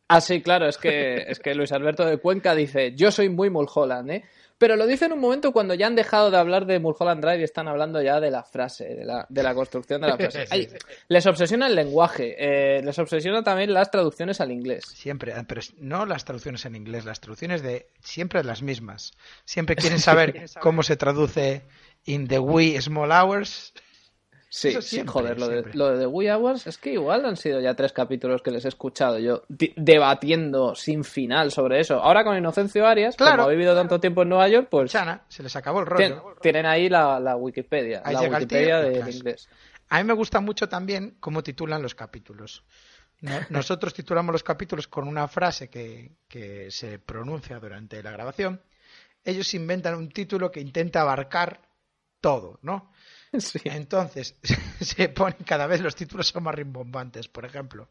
Ah, 0.07 0.21
sí, 0.21 0.41
claro, 0.41 0.67
es 0.67 0.77
que, 0.77 1.25
es 1.27 1.39
que 1.39 1.55
Luis 1.55 1.71
Alberto 1.71 2.05
de 2.05 2.17
Cuenca 2.17 2.53
dice, 2.53 2.93
yo 2.95 3.11
soy 3.11 3.27
muy 3.29 3.49
Mulholland, 3.49 4.11
¿eh? 4.11 4.23
Pero 4.57 4.77
lo 4.77 4.87
dice 4.87 5.05
en 5.05 5.13
un 5.13 5.19
momento 5.19 5.51
cuando 5.51 5.73
ya 5.73 5.87
han 5.87 5.95
dejado 5.95 6.31
de 6.31 6.37
hablar 6.37 6.65
de 6.65 6.79
Mulholland 6.79 7.21
Drive 7.21 7.41
y 7.41 7.43
están 7.43 7.67
hablando 7.67 8.01
ya 8.01 8.21
de 8.21 8.31
la 8.31 8.43
frase, 8.43 8.85
de 8.95 9.03
la, 9.03 9.25
de 9.27 9.43
la 9.43 9.53
construcción 9.53 10.01
de 10.01 10.07
la 10.07 10.15
frase. 10.17 10.45
Ay, 10.51 10.69
les 11.09 11.25
obsesiona 11.25 11.67
el 11.67 11.75
lenguaje, 11.75 12.35
eh, 12.37 12.81
les 12.81 12.97
obsesiona 12.97 13.43
también 13.43 13.73
las 13.73 13.91
traducciones 13.91 14.39
al 14.39 14.51
inglés. 14.51 14.85
Siempre, 14.93 15.33
ah, 15.33 15.43
pero 15.45 15.61
no 15.77 16.05
las 16.05 16.23
traducciones 16.23 16.65
en 16.65 16.75
inglés, 16.75 17.03
las 17.03 17.19
traducciones 17.19 17.61
de 17.63 17.87
siempre 18.01 18.43
las 18.45 18.61
mismas. 18.61 19.11
Siempre 19.43 19.75
quieren 19.75 19.99
saber 19.99 20.45
cómo 20.61 20.83
se 20.83 20.95
traduce 20.95 21.63
in 22.05 22.27
the 22.27 22.39
wee 22.39 22.79
small 22.81 23.11
hours. 23.11 23.73
Sí, 24.57 24.69
Eso 24.69 24.81
sí, 24.81 25.03
joder, 25.05 25.37
lo 25.37 25.49
de, 25.49 25.73
lo 25.73 25.89
de 25.91 25.99
The 25.99 26.05
Wee 26.07 26.29
Hours 26.29 26.65
es 26.65 26.77
que 26.77 26.93
igual 26.93 27.25
han 27.25 27.35
sido 27.35 27.59
ya 27.59 27.73
tres 27.73 27.91
capítulos 27.91 28.41
que 28.41 28.51
les 28.51 28.63
he 28.63 28.69
escuchado 28.69 29.19
yo 29.19 29.43
debatiendo 29.49 30.75
sin 30.75 31.03
final 31.03 31.51
sobre 31.51 31.79
eso. 31.79 31.95
Ahora 32.01 32.23
con 32.23 32.37
Inocencio 32.37 32.87
Arias, 32.87 33.15
Claro. 33.15 33.37
como 33.37 33.47
ha 33.49 33.51
vivido 33.51 33.75
tanto 33.75 33.99
tiempo 33.99 34.21
en 34.23 34.29
Nueva 34.29 34.47
York, 34.47 34.67
pues 34.69 34.91
Chana, 34.91 35.23
se 35.27 35.43
les 35.43 35.55
acabó 35.55 35.79
el 35.81 35.85
rollo. 35.85 36.35
tienen 36.41 36.65
ahí 36.65 36.89
la, 36.89 37.19
la 37.19 37.35
Wikipedia, 37.35 38.01
Ahí 38.05 38.13
la 38.13 38.21
Wikipedia 38.21 38.79
del 38.79 39.13
inglés. 39.13 39.49
A 39.89 39.97
mí 39.99 40.03
me 40.05 40.13
gusta 40.13 40.39
mucho 40.39 40.67
también 40.69 41.17
cómo 41.19 41.43
titulan 41.43 41.81
los 41.81 41.93
capítulos. 41.95 42.63
No- 43.21 43.31
Nosotros 43.49 43.93
titulamos 43.93 44.31
los 44.33 44.43
capítulos 44.43 44.87
con 44.87 45.07
una 45.07 45.27
frase 45.27 45.69
que, 45.69 46.11
que 46.27 46.71
se 46.71 46.97
pronuncia 46.99 47.59
durante 47.59 48.01
la 48.01 48.11
grabación. 48.11 48.61
Ellos 49.23 49.53
inventan 49.53 49.95
un 49.95 50.09
título 50.09 50.51
que 50.51 50.59
intenta 50.61 51.01
abarcar 51.01 51.61
todo, 52.21 52.59
¿no? 52.61 52.91
Sí. 53.39 53.59
Entonces, 53.65 54.35
se 54.79 55.09
ponen 55.09 55.39
cada 55.45 55.67
vez 55.67 55.81
los 55.81 55.95
títulos 55.95 56.27
son 56.27 56.43
más 56.43 56.55
rimbombantes. 56.55 57.27
Por 57.27 57.45
ejemplo, 57.45 57.89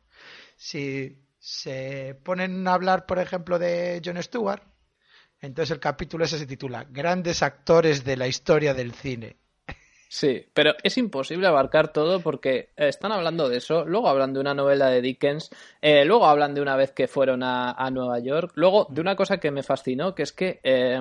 si 0.56 1.18
se 1.38 2.18
ponen 2.22 2.66
a 2.66 2.74
hablar, 2.74 3.06
por 3.06 3.18
ejemplo, 3.18 3.58
de 3.58 4.00
Jon 4.04 4.22
Stewart, 4.22 4.62
entonces 5.40 5.72
el 5.72 5.80
capítulo 5.80 6.24
ese 6.24 6.38
se 6.38 6.46
titula 6.46 6.86
Grandes 6.88 7.42
actores 7.42 8.04
de 8.04 8.16
la 8.16 8.26
historia 8.26 8.72
del 8.72 8.92
cine. 8.92 9.36
Sí, 10.08 10.46
pero 10.54 10.74
es 10.84 10.96
imposible 10.96 11.48
abarcar 11.48 11.92
todo 11.92 12.20
porque 12.20 12.70
eh, 12.76 12.88
están 12.88 13.10
hablando 13.10 13.48
de 13.48 13.56
eso, 13.56 13.84
luego 13.84 14.08
hablan 14.08 14.32
de 14.32 14.38
una 14.38 14.54
novela 14.54 14.88
de 14.88 15.02
Dickens, 15.02 15.50
eh, 15.82 16.04
luego 16.04 16.26
hablan 16.26 16.54
de 16.54 16.60
una 16.60 16.76
vez 16.76 16.92
que 16.92 17.08
fueron 17.08 17.42
a, 17.42 17.72
a 17.72 17.90
Nueva 17.90 18.20
York, 18.20 18.52
luego 18.54 18.86
de 18.90 19.00
una 19.00 19.16
cosa 19.16 19.38
que 19.38 19.50
me 19.50 19.64
fascinó, 19.64 20.14
que 20.14 20.22
es 20.22 20.32
que 20.32 20.60
eh, 20.62 21.00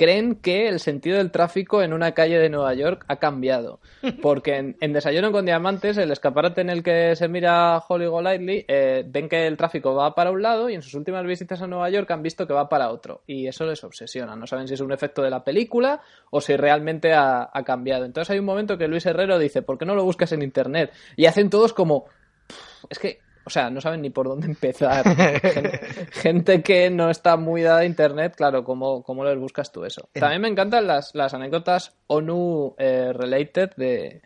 creen 0.00 0.36
que 0.36 0.66
el 0.66 0.80
sentido 0.80 1.18
del 1.18 1.30
tráfico 1.30 1.82
en 1.82 1.92
una 1.92 2.12
calle 2.12 2.38
de 2.38 2.48
Nueva 2.48 2.72
York 2.72 3.04
ha 3.06 3.16
cambiado. 3.16 3.80
Porque 4.22 4.56
en, 4.56 4.76
en 4.80 4.94
Desayuno 4.94 5.30
con 5.30 5.44
Diamantes, 5.44 5.98
el 5.98 6.10
escaparate 6.10 6.62
en 6.62 6.70
el 6.70 6.82
que 6.82 7.14
se 7.16 7.28
mira 7.28 7.76
Holly 7.86 8.06
Golightly, 8.06 8.64
eh, 8.66 9.04
ven 9.06 9.28
que 9.28 9.46
el 9.46 9.58
tráfico 9.58 9.94
va 9.94 10.14
para 10.14 10.30
un 10.30 10.40
lado 10.40 10.70
y 10.70 10.74
en 10.74 10.80
sus 10.80 10.94
últimas 10.94 11.26
visitas 11.26 11.60
a 11.60 11.66
Nueva 11.66 11.90
York 11.90 12.10
han 12.10 12.22
visto 12.22 12.46
que 12.46 12.54
va 12.54 12.70
para 12.70 12.88
otro. 12.88 13.20
Y 13.26 13.46
eso 13.46 13.66
les 13.66 13.84
obsesiona. 13.84 14.34
No 14.36 14.46
saben 14.46 14.66
si 14.68 14.72
es 14.72 14.80
un 14.80 14.90
efecto 14.90 15.20
de 15.20 15.28
la 15.28 15.44
película 15.44 16.00
o 16.30 16.40
si 16.40 16.56
realmente 16.56 17.12
ha, 17.12 17.50
ha 17.52 17.62
cambiado. 17.62 18.06
Entonces 18.06 18.30
hay 18.30 18.38
un 18.38 18.46
momento 18.46 18.78
que 18.78 18.88
Luis 18.88 19.04
Herrero 19.04 19.38
dice, 19.38 19.60
¿por 19.60 19.76
qué 19.76 19.84
no 19.84 19.94
lo 19.94 20.04
buscas 20.04 20.32
en 20.32 20.40
Internet? 20.40 20.92
Y 21.16 21.26
hacen 21.26 21.50
todos 21.50 21.74
como... 21.74 22.06
"Pff, 22.46 22.86
Es 22.88 22.98
que... 22.98 23.18
O 23.50 23.52
sea, 23.52 23.68
no 23.68 23.80
saben 23.80 24.00
ni 24.02 24.10
por 24.10 24.28
dónde 24.28 24.46
empezar. 24.46 25.04
Gente, 25.40 25.80
gente 26.12 26.62
que 26.62 26.88
no 26.88 27.10
está 27.10 27.36
muy 27.36 27.62
dada 27.62 27.80
a 27.80 27.84
internet, 27.84 28.34
claro, 28.36 28.62
¿cómo, 28.62 29.02
cómo 29.02 29.24
les 29.24 29.36
buscas 29.36 29.72
tú 29.72 29.84
eso? 29.84 30.08
También 30.12 30.40
me 30.40 30.46
encantan 30.46 30.86
las, 30.86 31.16
las 31.16 31.34
anécdotas 31.34 31.96
ONU 32.06 32.76
eh, 32.78 33.12
related 33.12 33.70
de, 33.76 34.22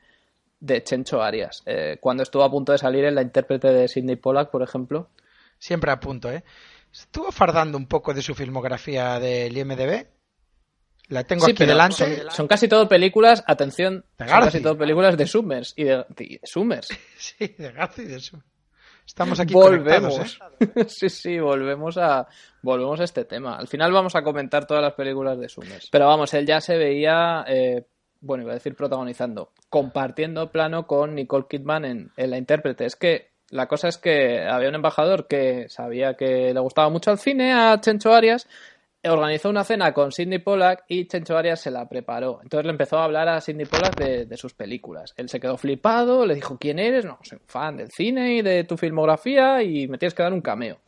de 0.60 0.84
Chencho 0.84 1.22
Arias. 1.22 1.62
Eh, 1.64 1.96
cuando 2.02 2.22
estuvo 2.22 2.42
a 2.42 2.50
punto 2.50 2.72
de 2.72 2.78
salir 2.78 3.06
en 3.06 3.14
la 3.14 3.22
intérprete 3.22 3.68
de 3.68 3.88
Sidney 3.88 4.16
Pollack, 4.16 4.50
por 4.50 4.62
ejemplo. 4.62 5.08
Siempre 5.58 5.90
a 5.90 5.98
punto, 5.98 6.30
¿eh? 6.30 6.44
Estuvo 6.92 7.32
fardando 7.32 7.78
un 7.78 7.86
poco 7.86 8.12
de 8.12 8.20
su 8.20 8.34
filmografía 8.34 9.18
del 9.18 9.56
IMDB. 9.56 10.06
La 11.08 11.24
tengo 11.24 11.46
Sí, 11.46 11.52
aquí 11.52 11.64
delante. 11.64 12.18
Son, 12.18 12.30
son 12.30 12.46
casi 12.46 12.68
todo 12.68 12.86
películas, 12.90 13.42
atención, 13.46 14.04
De 14.18 14.28
son 14.28 14.40
casi 14.40 14.60
todo 14.60 14.76
películas 14.76 15.16
de 15.16 15.26
Summers 15.26 15.72
y 15.76 15.84
de, 15.84 16.04
de 16.10 16.40
Summers. 16.44 16.88
Sí, 17.18 17.54
de 17.56 17.72
Garci 17.72 18.02
y 18.02 18.06
de 18.06 18.20
su. 18.20 18.38
Estamos 19.06 19.38
aquí 19.38 19.54
volvemos. 19.54 20.38
¿eh? 20.60 20.84
sí, 20.88 21.08
sí, 21.08 21.38
volvemos 21.38 21.98
a 21.98 22.26
volvemos 22.62 23.00
a 23.00 23.04
este 23.04 23.24
tema. 23.24 23.56
Al 23.56 23.68
final 23.68 23.92
vamos 23.92 24.16
a 24.16 24.22
comentar 24.22 24.66
todas 24.66 24.82
las 24.82 24.94
películas 24.94 25.38
de 25.38 25.48
Summers. 25.48 25.88
Pero 25.90 26.06
vamos, 26.06 26.32
él 26.34 26.46
ya 26.46 26.60
se 26.60 26.76
veía, 26.76 27.44
eh, 27.46 27.84
bueno, 28.20 28.44
iba 28.44 28.52
a 28.52 28.56
decir 28.56 28.74
protagonizando, 28.74 29.52
compartiendo 29.68 30.50
plano 30.50 30.86
con 30.86 31.14
Nicole 31.14 31.46
Kidman 31.48 31.84
en, 31.84 32.12
en 32.16 32.30
la 32.30 32.38
intérprete. 32.38 32.86
Es 32.86 32.96
que 32.96 33.34
la 33.50 33.68
cosa 33.68 33.88
es 33.88 33.98
que 33.98 34.42
había 34.42 34.68
un 34.68 34.74
embajador 34.74 35.28
que 35.28 35.68
sabía 35.68 36.14
que 36.14 36.52
le 36.52 36.60
gustaba 36.60 36.88
mucho 36.88 37.12
el 37.12 37.18
cine 37.18 37.52
a 37.52 37.80
Chencho 37.80 38.12
Arias 38.12 38.48
organizó 39.06 39.50
una 39.50 39.64
cena 39.64 39.92
con 39.92 40.12
Sidney 40.12 40.38
Pollack 40.38 40.84
y 40.88 41.06
Chencho 41.06 41.36
Arias 41.36 41.60
se 41.60 41.70
la 41.70 41.88
preparó. 41.88 42.40
Entonces 42.42 42.64
le 42.64 42.72
empezó 42.72 42.98
a 42.98 43.04
hablar 43.04 43.28
a 43.28 43.40
Sidney 43.40 43.66
Pollack 43.66 43.96
de, 43.96 44.36
sus 44.36 44.54
películas. 44.54 45.14
Él 45.16 45.28
se 45.28 45.40
quedó 45.40 45.56
flipado, 45.56 46.26
le 46.26 46.34
dijo, 46.34 46.58
¿quién 46.58 46.78
eres? 46.78 47.04
No, 47.04 47.18
soy 47.22 47.38
un 47.38 47.46
fan 47.46 47.76
del 47.76 47.90
cine 47.90 48.36
y 48.36 48.42
de 48.42 48.64
tu 48.64 48.76
filmografía 48.76 49.62
y 49.62 49.88
me 49.88 49.98
tienes 49.98 50.14
que 50.14 50.22
dar 50.22 50.32
un 50.32 50.40
cameo. 50.40 50.78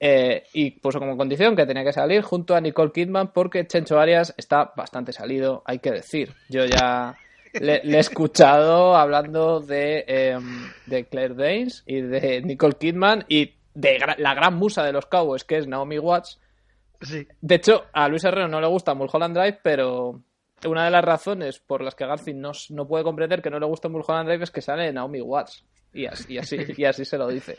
Eh, 0.00 0.44
y 0.52 0.72
puso 0.72 0.98
como 0.98 1.16
condición 1.16 1.56
que 1.56 1.66
tenía 1.66 1.84
que 1.84 1.92
salir 1.92 2.22
junto 2.22 2.54
a 2.54 2.60
Nicole 2.60 2.92
Kidman 2.92 3.32
porque 3.32 3.66
Chencho 3.66 3.98
Arias 3.98 4.34
está 4.36 4.72
bastante 4.76 5.12
salido, 5.12 5.62
hay 5.64 5.78
que 5.78 5.92
decir. 5.92 6.34
Yo 6.48 6.64
ya 6.64 7.16
le, 7.52 7.76
he 7.84 7.98
escuchado 7.98 8.96
hablando 8.96 9.60
de, 9.60 10.04
eh, 10.06 10.38
de 10.86 11.04
Claire 11.06 11.34
Danes 11.34 11.84
y 11.86 12.00
de 12.00 12.42
Nicole 12.42 12.74
Kidman 12.78 13.24
y 13.28 13.54
de 13.74 13.98
la 14.18 14.34
gran 14.34 14.54
musa 14.54 14.84
de 14.84 14.92
los 14.92 15.06
Cowboys 15.06 15.44
que 15.44 15.58
es 15.58 15.66
Naomi 15.66 15.98
Watts. 15.98 16.40
Sí. 17.04 17.26
De 17.40 17.54
hecho, 17.56 17.84
a 17.92 18.08
Luis 18.08 18.24
Herrero 18.24 18.48
no 18.48 18.60
le 18.60 18.66
gusta 18.66 18.94
Mulholland 18.94 19.36
Drive, 19.36 19.60
pero 19.62 20.20
una 20.66 20.84
de 20.84 20.90
las 20.90 21.04
razones 21.04 21.60
por 21.60 21.82
las 21.82 21.94
que 21.94 22.06
Garci 22.06 22.32
no, 22.34 22.52
no 22.70 22.86
puede 22.88 23.04
comprender 23.04 23.42
que 23.42 23.50
no 23.50 23.58
le 23.58 23.66
gusta 23.66 23.88
Mulholland 23.88 24.28
Drive 24.28 24.44
es 24.44 24.50
que 24.50 24.60
sale 24.62 24.92
Naomi 24.92 25.20
Watts. 25.20 25.64
Y 25.92 26.06
así, 26.06 26.34
y 26.34 26.38
así, 26.38 26.56
y 26.76 26.84
así 26.84 27.04
se 27.04 27.16
lo 27.18 27.28
dice. 27.28 27.56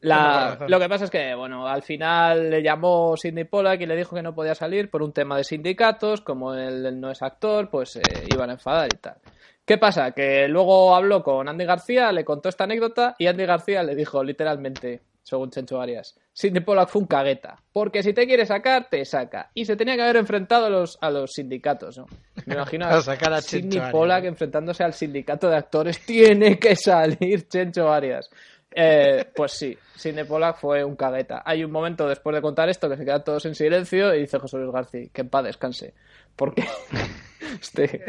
La- 0.00 0.58
lo 0.68 0.78
que 0.78 0.88
pasa 0.88 1.04
es 1.04 1.10
que, 1.10 1.34
bueno, 1.34 1.66
al 1.66 1.82
final 1.82 2.50
le 2.50 2.62
llamó 2.62 3.16
Sidney 3.16 3.44
Pollack 3.44 3.80
y 3.80 3.86
le 3.86 3.96
dijo 3.96 4.14
que 4.14 4.22
no 4.22 4.34
podía 4.34 4.54
salir 4.54 4.90
por 4.90 5.02
un 5.02 5.12
tema 5.12 5.36
de 5.36 5.44
sindicatos, 5.44 6.20
como 6.20 6.54
él, 6.54 6.84
él 6.84 7.00
no 7.00 7.10
es 7.10 7.22
actor, 7.22 7.70
pues 7.70 7.96
eh, 7.96 8.02
iban 8.32 8.50
a 8.50 8.54
enfadar 8.54 8.88
y 8.92 8.96
tal. 8.98 9.16
¿Qué 9.64 9.78
pasa? 9.78 10.10
Que 10.12 10.46
luego 10.46 10.94
habló 10.94 11.22
con 11.22 11.48
Andy 11.48 11.64
García, 11.64 12.12
le 12.12 12.24
contó 12.24 12.50
esta 12.50 12.64
anécdota 12.64 13.14
y 13.18 13.26
Andy 13.28 13.46
García 13.46 13.82
le 13.82 13.94
dijo 13.94 14.22
literalmente, 14.22 15.00
según 15.24 15.50
Chencho 15.50 15.80
Arias, 15.80 16.14
Sidney 16.32 16.62
Pollack 16.62 16.90
fue 16.90 17.02
un 17.02 17.08
cagueta, 17.08 17.58
porque 17.72 18.02
si 18.02 18.12
te 18.12 18.26
quiere 18.26 18.44
sacar, 18.44 18.88
te 18.90 19.04
saca. 19.04 19.50
Y 19.54 19.64
se 19.64 19.74
tenía 19.74 19.96
que 19.96 20.02
haber 20.02 20.16
enfrentado 20.16 20.66
a 20.66 20.70
los, 20.70 20.98
a 21.00 21.10
los 21.10 21.32
sindicatos, 21.32 21.98
¿no? 21.98 22.06
Me 22.46 22.54
imagino 22.54 22.86
sacar 23.02 23.32
a 23.32 23.40
Sidney 23.40 23.78
Arias. 23.78 23.90
Pollack 23.90 24.24
enfrentándose 24.26 24.84
al 24.84 24.92
sindicato 24.92 25.48
de 25.48 25.56
actores. 25.56 25.98
Tiene 26.06 26.58
que 26.58 26.76
salir 26.76 27.48
Chencho 27.48 27.90
Arias. 27.90 28.28
Eh, 28.76 29.24
pues 29.34 29.52
sí, 29.52 29.78
Sidney 29.96 30.24
Pollack 30.24 30.58
fue 30.58 30.84
un 30.84 30.96
cagueta. 30.96 31.42
Hay 31.46 31.64
un 31.64 31.70
momento 31.70 32.06
después 32.06 32.34
de 32.36 32.42
contar 32.42 32.68
esto 32.68 32.88
que 32.88 32.96
se 32.96 33.04
quedan 33.04 33.24
todos 33.24 33.46
en 33.46 33.54
silencio 33.54 34.14
y 34.14 34.20
dice 34.20 34.38
José 34.38 34.58
Luis 34.58 34.72
García, 34.72 35.08
que 35.12 35.22
en 35.22 35.30
paz 35.30 35.44
descanse. 35.44 35.94
Porque 36.36 36.64
este, 37.60 38.02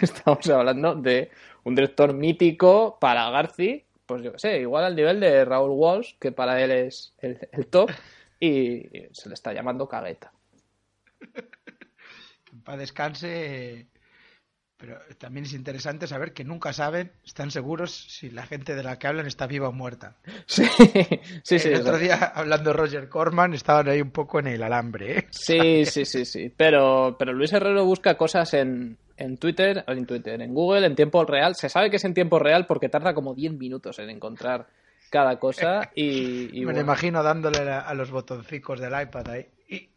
estamos 0.00 0.48
hablando 0.48 0.94
de 0.94 1.30
un 1.64 1.74
director 1.74 2.14
mítico 2.14 2.96
para 3.00 3.28
García, 3.30 3.82
pues 4.06 4.22
yo 4.22 4.32
qué 4.32 4.38
sé, 4.38 4.60
igual 4.60 4.84
al 4.84 4.96
nivel 4.96 5.20
de 5.20 5.44
Raúl 5.44 5.70
Walsh, 5.70 6.14
que 6.18 6.32
para 6.32 6.62
él 6.62 6.70
es 6.70 7.14
el, 7.18 7.48
el 7.52 7.66
top, 7.66 7.90
y 8.40 8.82
se 9.12 9.28
le 9.28 9.34
está 9.34 9.52
llamando 9.52 9.88
cagueta. 9.88 10.32
Para 12.64 12.78
descanse. 12.78 13.88
Pero 14.76 14.98
también 15.18 15.46
es 15.46 15.52
interesante 15.52 16.06
saber 16.06 16.32
que 16.32 16.44
nunca 16.44 16.72
saben, 16.72 17.12
están 17.24 17.50
seguros 17.50 17.92
si 17.92 18.30
la 18.30 18.44
gente 18.44 18.74
de 18.74 18.82
la 18.82 18.98
que 18.98 19.06
hablan 19.06 19.26
está 19.26 19.46
viva 19.46 19.68
o 19.68 19.72
muerta. 19.72 20.16
Sí, 20.46 20.66
sí, 21.42 21.58
sí. 21.58 21.68
el 21.68 21.80
otro 21.80 21.96
día, 21.96 22.16
hablando 22.16 22.70
de 22.70 22.76
Roger 22.76 23.08
Corman, 23.08 23.54
estaban 23.54 23.88
ahí 23.88 24.02
un 24.02 24.10
poco 24.10 24.40
en 24.40 24.48
el 24.48 24.62
alambre. 24.62 25.18
¿eh? 25.18 25.26
Sí, 25.30 25.86
sí, 25.86 26.04
sí, 26.04 26.24
sí. 26.24 26.52
Pero, 26.54 27.16
pero 27.18 27.32
Luis 27.32 27.52
Herrero 27.52 27.84
busca 27.84 28.16
cosas 28.16 28.52
en, 28.54 28.98
en 29.16 29.36
Twitter, 29.38 29.84
en 29.86 30.06
Twitter, 30.06 30.40
en 30.40 30.54
Google, 30.54 30.86
en 30.86 30.94
tiempo 30.94 31.24
real. 31.24 31.54
Se 31.54 31.68
sabe 31.68 31.90
que 31.90 31.96
es 31.96 32.04
en 32.04 32.14
tiempo 32.14 32.38
real 32.38 32.66
porque 32.66 32.88
tarda 32.88 33.14
como 33.14 33.34
10 33.34 33.54
minutos 33.54 33.98
en 33.98 34.10
encontrar 34.10 34.66
cada 35.10 35.38
cosa 35.38 35.90
y, 35.94 36.58
y 36.58 36.64
Me 36.64 36.72
lo 36.72 36.80
imagino 36.80 37.22
dándole 37.22 37.58
a, 37.58 37.94
los 37.94 38.10
botoncicos 38.10 38.80
del 38.80 39.00
iPad 39.00 39.28
ahí. 39.30 39.46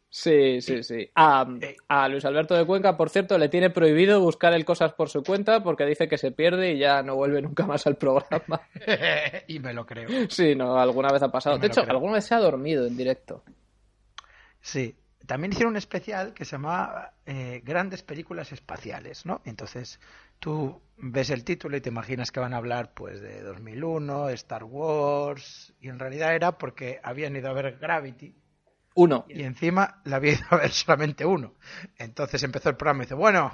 Sí, 0.10 0.62
sí, 0.62 0.84
sí. 0.84 1.10
A, 1.16 1.46
a, 1.90 2.08
Luis 2.08 2.24
Alberto 2.24 2.56
de 2.56 2.66
Cuenca, 2.66 2.96
por 2.96 3.10
cierto, 3.10 3.38
le 3.38 3.50
tiene 3.50 3.70
prohibido 3.70 4.22
buscar 4.22 4.54
el 4.54 4.64
cosas 4.64 4.94
por 4.94 5.10
su 5.10 5.22
cuenta 5.22 5.62
porque 5.62 5.86
dice 5.86 6.08
que 6.08 6.18
se 6.18 6.32
pierde 6.32 6.72
y 6.72 6.80
ya 6.80 7.04
no 7.04 7.16
vuelve 7.16 7.42
nunca 7.42 7.66
más 7.66 7.86
al 7.88 7.98
programa. 7.98 8.62
y 9.48 9.60
me 9.60 9.74
lo 9.74 9.86
creo. 9.86 10.08
Sí, 10.30 10.56
no, 10.56 10.80
alguna 10.80 11.12
vez 11.12 11.22
ha 11.24 11.32
pasado. 11.32 11.58
De 11.58 11.68
hecho, 11.68 11.82
alguna 11.82 12.14
vez 12.14 12.26
se 12.26 12.36
ha 12.36 12.40
dormido 12.40 12.88
en 12.88 12.96
directo. 12.96 13.44
Sí. 14.62 14.96
También 15.28 15.52
hicieron 15.52 15.74
un 15.74 15.78
especial 15.78 16.34
que 16.34 16.46
se 16.46 16.54
llamaba 16.54 17.14
eh, 17.26 17.62
Grandes 17.64 18.02
Películas 18.02 18.52
Espaciales, 18.52 19.26
¿no? 19.26 19.42
Entonces 19.46 20.00
tú 20.40 20.82
ves 20.98 21.30
el 21.30 21.44
título 21.44 21.78
y 21.78 21.82
te 21.82 21.90
imaginas 21.90 22.32
que 22.32 22.40
van 22.40 22.54
a 22.54 22.58
hablar 22.58 22.94
pues 22.94 23.22
de 23.22 23.42
2001, 23.42 24.30
Star 24.30 24.64
Wars, 24.64 25.74
y 25.80 25.90
en 25.90 26.00
realidad 26.00 26.34
era 26.34 26.58
porque 26.58 27.00
habían 27.04 27.36
ido 27.36 27.50
a 27.50 27.54
ver 27.54 27.78
Gravity, 27.78 28.34
uno. 28.96 29.26
Y 29.30 29.44
encima 29.44 30.02
la 30.06 30.16
había 30.16 30.34
ido 30.34 30.48
a 30.50 30.58
ver 30.58 30.72
solamente 30.72 31.24
uno. 31.24 31.54
Entonces 31.98 32.42
empezó 32.42 32.70
el 32.70 32.78
programa 32.78 33.04
y 33.04 33.06
dice, 33.06 33.14
bueno, 33.14 33.52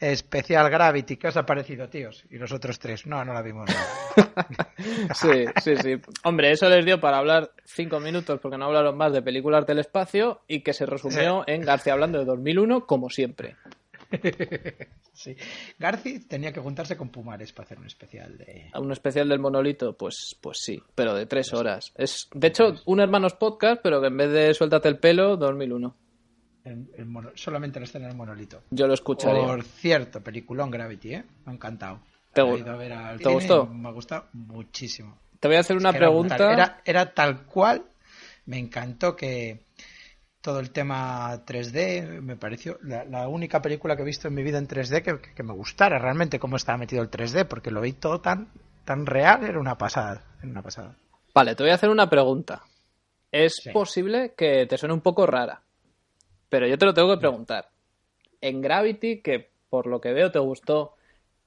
especial 0.00 0.70
Gravity, 0.70 1.16
¿qué 1.16 1.28
os 1.28 1.36
ha 1.36 1.44
parecido, 1.44 1.88
tíos? 1.88 2.24
Y 2.30 2.38
los 2.38 2.52
otros 2.52 2.78
tres, 2.78 3.06
no, 3.06 3.24
no 3.24 3.32
la 3.32 3.42
vimos. 3.42 3.68
sí, 5.14 5.44
sí, 5.62 5.76
sí. 5.76 6.00
Hombre, 6.24 6.52
eso 6.52 6.68
les 6.68 6.84
dio 6.84 7.00
para 7.00 7.18
hablar 7.18 7.52
cinco 7.64 8.00
minutos 8.00 8.38
porque 8.40 8.58
no 8.58 8.66
hablaron 8.66 8.96
más 8.96 9.12
de 9.12 9.22
películas 9.22 9.66
del 9.66 9.80
espacio 9.80 10.42
y 10.46 10.60
que 10.62 10.72
se 10.72 10.86
resumió 10.86 11.44
en 11.46 11.62
García 11.62 11.94
hablando 11.94 12.18
de 12.18 12.24
2001 12.24 12.86
como 12.86 13.10
siempre. 13.10 13.56
sí. 15.12 15.36
Garci 15.78 16.20
tenía 16.20 16.52
que 16.52 16.60
juntarse 16.60 16.96
con 16.96 17.10
Pumares 17.10 17.52
para 17.52 17.66
hacer 17.66 17.78
un 17.78 17.86
especial 17.86 18.38
de. 18.38 18.70
Un 18.74 18.92
especial 18.92 19.28
del 19.28 19.38
monolito, 19.38 19.96
pues, 19.96 20.36
pues 20.40 20.58
sí, 20.60 20.82
pero 20.94 21.14
de 21.14 21.26
tres 21.26 21.52
horas. 21.52 21.92
Es, 21.96 22.28
de 22.32 22.48
hecho, 22.48 22.74
un 22.86 23.00
hermanos 23.00 23.34
podcast, 23.34 23.80
pero 23.82 24.00
que 24.00 24.06
en 24.06 24.16
vez 24.16 24.30
de 24.30 24.54
suéltate 24.54 24.88
el 24.88 24.98
pelo, 24.98 25.36
2001. 25.36 25.94
Solamente 27.34 27.78
la 27.78 27.84
escena 27.84 28.08
del 28.08 28.16
monolito. 28.16 28.62
Yo 28.70 28.86
lo 28.86 28.94
escucharía. 28.94 29.46
Por 29.46 29.62
cierto, 29.62 30.20
peliculón 30.22 30.70
Gravity, 30.70 31.14
¿eh? 31.14 31.24
Me 31.44 31.52
ha 31.52 31.54
encantado. 31.54 32.00
¿Te, 32.32 32.42
gustó? 32.42 33.66
Me 33.66 33.88
ha 33.88 33.92
gustado 33.92 34.26
muchísimo. 34.32 35.18
Te 35.40 35.48
voy 35.48 35.56
a 35.56 35.60
hacer 35.60 35.76
una 35.76 35.92
pregunta. 35.92 36.36
Era, 36.36 36.82
era 36.84 37.14
tal 37.14 37.44
cual. 37.46 37.84
Me 38.46 38.58
encantó 38.58 39.14
que 39.14 39.60
todo 40.40 40.60
el 40.60 40.70
tema 40.70 41.44
3D, 41.44 42.22
me 42.22 42.36
pareció 42.36 42.78
la, 42.82 43.28
única 43.28 43.60
película 43.60 43.96
que 43.96 44.02
he 44.02 44.06
visto 44.06 44.28
en 44.28 44.34
mi 44.34 44.42
vida 44.42 44.58
en 44.58 44.68
3D 44.68 45.20
que, 45.34 45.42
me 45.42 45.52
gustara 45.52 45.98
realmente 45.98 46.38
cómo 46.38 46.56
estaba 46.56 46.78
metido 46.78 47.02
el 47.02 47.10
3D, 47.10 47.46
porque 47.46 47.70
lo 47.70 47.80
vi 47.80 47.92
todo 47.92 48.20
tan, 48.20 48.48
tan 48.84 49.04
real, 49.04 49.44
era 49.44 49.58
una 49.58 49.76
pasada, 49.76 50.24
una 50.42 50.62
pasada. 50.62 50.96
Vale, 51.34 51.54
te 51.54 51.62
voy 51.62 51.72
a 51.72 51.74
hacer 51.74 51.90
una 51.90 52.08
pregunta. 52.08 52.62
Es 53.30 53.60
posible 53.72 54.32
que 54.36 54.66
te 54.66 54.78
suene 54.78 54.94
un 54.94 55.02
poco 55.02 55.26
rara, 55.26 55.60
pero 56.48 56.66
yo 56.66 56.78
te 56.78 56.86
lo 56.86 56.94
tengo 56.94 57.10
que 57.10 57.20
preguntar. 57.20 57.70
En 58.40 58.60
Gravity, 58.60 59.20
que 59.20 59.50
por 59.68 59.86
lo 59.86 60.00
que 60.00 60.12
veo 60.12 60.30
te 60.30 60.38
gustó, 60.38 60.94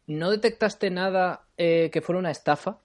¿no 0.08 0.30
detectaste 0.32 0.90
nada 0.90 1.46
eh, 1.58 1.90
que 1.92 2.02
fuera 2.02 2.20
una 2.20 2.32
estafa? 2.32 2.80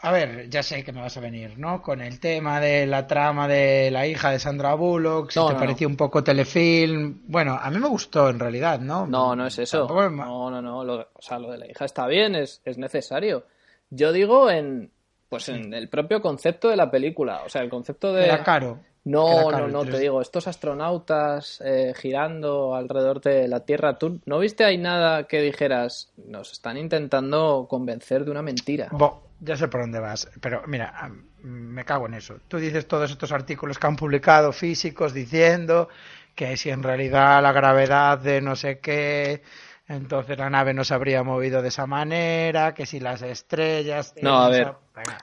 A 0.00 0.12
ver, 0.12 0.48
ya 0.48 0.62
sé 0.62 0.84
que 0.84 0.92
me 0.92 1.00
vas 1.00 1.16
a 1.16 1.20
venir, 1.20 1.58
¿no? 1.58 1.82
Con 1.82 2.00
el 2.00 2.20
tema 2.20 2.60
de 2.60 2.86
la 2.86 3.08
trama 3.08 3.48
de 3.48 3.90
la 3.90 4.06
hija 4.06 4.30
de 4.30 4.38
Sandra 4.38 4.74
Bullock, 4.74 5.30
si 5.30 5.44
te 5.44 5.54
pareció 5.54 5.88
un 5.88 5.96
poco 5.96 6.22
telefilm. 6.22 7.22
Bueno, 7.26 7.58
a 7.60 7.68
mí 7.70 7.78
me 7.78 7.88
gustó 7.88 8.30
en 8.30 8.38
realidad, 8.38 8.78
¿no? 8.78 9.06
No, 9.06 9.34
no 9.34 9.48
es 9.48 9.58
eso. 9.58 9.88
No, 9.88 10.50
no, 10.50 10.62
no. 10.62 10.84
Lo, 10.84 11.08
o 11.12 11.20
sea, 11.22 11.40
lo 11.40 11.50
de 11.50 11.58
la 11.58 11.66
hija 11.66 11.84
está 11.84 12.06
bien, 12.06 12.36
es, 12.36 12.62
es 12.64 12.78
necesario. 12.78 13.44
Yo 13.90 14.12
digo 14.12 14.48
en, 14.50 14.92
pues 15.28 15.48
en 15.48 15.74
el 15.74 15.88
propio 15.88 16.20
concepto 16.20 16.68
de 16.68 16.76
la 16.76 16.90
película. 16.90 17.42
O 17.44 17.48
sea, 17.48 17.62
el 17.62 17.70
concepto 17.70 18.12
de. 18.12 18.24
Era 18.24 18.42
caro. 18.42 18.80
No, 19.04 19.50
no, 19.50 19.68
no, 19.68 19.86
te 19.86 19.98
digo, 19.98 20.20
estos 20.20 20.48
astronautas 20.48 21.62
eh, 21.64 21.94
girando 21.96 22.74
alrededor 22.74 23.22
de 23.22 23.48
la 23.48 23.60
Tierra, 23.60 23.96
¿tú 23.96 24.20
no 24.26 24.38
viste 24.38 24.64
ahí 24.64 24.76
nada 24.76 25.26
que 25.26 25.40
dijeras, 25.40 26.12
nos 26.26 26.52
están 26.52 26.76
intentando 26.76 27.66
convencer 27.70 28.26
de 28.26 28.30
una 28.32 28.42
mentira? 28.42 28.90
ya 29.40 29.56
sé 29.56 29.68
por 29.68 29.80
dónde 29.80 30.00
vas, 30.00 30.28
pero 30.40 30.62
mira, 30.66 31.10
me 31.42 31.84
cago 31.84 32.06
en 32.06 32.14
eso. 32.14 32.38
Tú 32.48 32.58
dices 32.58 32.86
todos 32.86 33.10
estos 33.10 33.32
artículos 33.32 33.78
que 33.78 33.86
han 33.86 33.96
publicado 33.96 34.52
físicos 34.52 35.14
diciendo 35.14 35.88
que 36.34 36.56
si 36.56 36.70
en 36.70 36.82
realidad 36.82 37.42
la 37.42 37.52
gravedad 37.52 38.18
de 38.18 38.40
no 38.40 38.56
sé 38.56 38.78
qué, 38.80 39.42
entonces 39.88 40.38
la 40.38 40.50
nave 40.50 40.74
no 40.74 40.84
se 40.84 40.94
habría 40.94 41.22
movido 41.22 41.62
de 41.62 41.68
esa 41.68 41.86
manera, 41.86 42.74
que 42.74 42.86
si 42.86 43.00
las 43.00 43.22
estrellas... 43.22 44.14
No, 44.20 44.38
a 44.38 44.48
ver, 44.50 44.74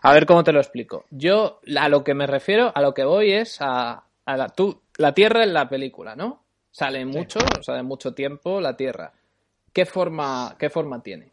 a 0.01 0.13
ver 0.13 0.25
cómo 0.25 0.43
te 0.43 0.51
lo 0.51 0.59
explico. 0.59 1.05
Yo 1.11 1.59
a 1.77 1.87
lo 1.87 2.03
que 2.03 2.13
me 2.13 2.27
refiero, 2.27 2.71
a 2.73 2.81
lo 2.81 2.93
que 2.93 3.03
voy 3.03 3.31
es 3.31 3.57
a, 3.61 4.03
la, 4.25 4.49
tú, 4.49 4.81
la 4.97 5.13
Tierra 5.13 5.43
en 5.43 5.53
la 5.53 5.69
película, 5.69 6.15
¿no? 6.15 6.43
Sale 6.71 7.05
mucho, 7.05 7.39
sale 7.61 7.83
mucho 7.83 8.13
tiempo 8.13 8.59
la 8.59 8.75
Tierra. 8.75 9.13
¿Qué 9.71 9.85
forma, 9.85 10.55
qué 10.57 10.69
forma 10.69 11.01
tiene? 11.01 11.31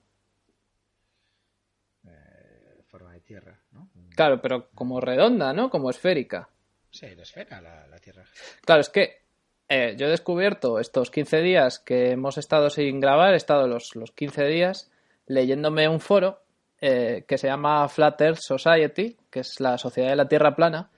Claro, 4.14 4.40
pero 4.40 4.68
como 4.74 5.00
redonda, 5.00 5.52
¿no? 5.52 5.70
Como 5.70 5.90
esférica. 5.90 6.48
Sí, 6.90 7.14
la 7.14 7.22
esfera, 7.22 7.60
la, 7.60 7.98
Tierra. 7.98 8.24
Claro, 8.64 8.82
es 8.82 8.90
que 8.90 9.22
eh, 9.68 9.94
yo 9.98 10.06
he 10.06 10.10
descubierto 10.10 10.78
estos 10.78 11.10
15 11.10 11.40
días 11.40 11.78
que 11.78 12.10
hemos 12.10 12.38
estado 12.38 12.70
sin 12.70 13.00
grabar, 13.00 13.34
he 13.34 13.36
estado 13.36 13.66
los, 13.66 13.94
los 13.94 14.12
15 14.12 14.46
días 14.46 14.90
leyéndome 15.26 15.88
un 15.88 16.00
foro 16.00 16.42
eh, 16.80 17.24
que 17.26 17.38
se 17.38 17.46
llama 17.46 17.88
Flat 17.88 18.20
Earth 18.20 18.40
Society, 18.40 19.16
que 19.30 19.40
es 19.40 19.60
la 19.60 19.78
Sociedad 19.78 20.10
de 20.10 20.16
la 20.16 20.28
Tierra 20.28 20.56
Plana. 20.56 20.90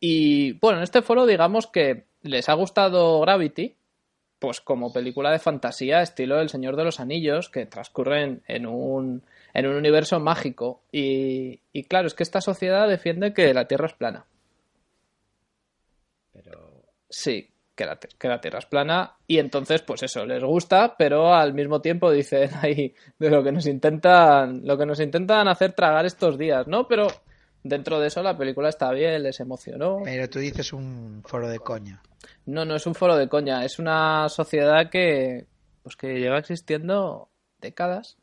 Y 0.00 0.52
bueno, 0.54 0.78
en 0.78 0.84
este 0.84 1.02
foro 1.02 1.26
digamos 1.26 1.66
que 1.66 2.06
les 2.22 2.48
ha 2.48 2.54
gustado 2.54 3.20
Gravity, 3.20 3.76
pues 4.38 4.60
como 4.60 4.92
película 4.92 5.30
de 5.30 5.38
fantasía 5.38 6.00
estilo 6.00 6.40
El 6.40 6.48
Señor 6.48 6.76
de 6.76 6.84
los 6.84 7.00
Anillos, 7.00 7.50
que 7.50 7.66
transcurren 7.66 8.42
en 8.48 8.66
un 8.66 9.22
en 9.52 9.66
un 9.66 9.76
universo 9.76 10.20
mágico. 10.20 10.82
Y, 10.90 11.60
y, 11.72 11.84
claro, 11.84 12.06
es 12.06 12.14
que 12.14 12.22
esta 12.22 12.40
sociedad 12.40 12.88
defiende 12.88 13.34
que 13.34 13.52
la 13.52 13.66
Tierra 13.66 13.86
es 13.86 13.94
plana. 13.94 14.24
Pero. 16.32 16.84
Sí, 17.08 17.49
que 17.80 17.86
la, 17.86 17.96
que 17.96 18.28
la 18.28 18.40
Tierra 18.42 18.58
es 18.58 18.66
plana. 18.66 19.14
Y 19.26 19.38
entonces, 19.38 19.80
pues 19.80 20.02
eso, 20.02 20.26
les 20.26 20.44
gusta, 20.44 20.96
pero 20.98 21.32
al 21.32 21.54
mismo 21.54 21.80
tiempo 21.80 22.10
dicen 22.10 22.50
ahí 22.60 22.94
de 23.18 23.30
lo 23.30 23.42
que 23.42 23.52
nos 23.52 23.66
intentan. 23.66 24.66
Lo 24.66 24.76
que 24.76 24.84
nos 24.84 25.00
intentan 25.00 25.48
hacer 25.48 25.72
tragar 25.72 26.04
estos 26.04 26.36
días, 26.36 26.66
¿no? 26.66 26.86
Pero 26.86 27.06
dentro 27.62 27.98
de 27.98 28.08
eso 28.08 28.22
la 28.22 28.36
película 28.36 28.68
está 28.68 28.90
bien, 28.92 29.22
les 29.22 29.40
emocionó. 29.40 30.00
Pero 30.04 30.28
tú 30.28 30.40
dices 30.40 30.74
un 30.74 31.22
foro 31.24 31.48
de 31.48 31.58
coña. 31.58 32.02
No, 32.44 32.66
no 32.66 32.76
es 32.76 32.86
un 32.86 32.94
foro 32.94 33.16
de 33.16 33.28
coña, 33.28 33.64
es 33.64 33.78
una 33.78 34.28
sociedad 34.28 34.90
que. 34.90 35.46
Pues 35.82 35.96
que 35.96 36.20
lleva 36.20 36.38
existiendo 36.38 37.30
décadas 37.58 38.18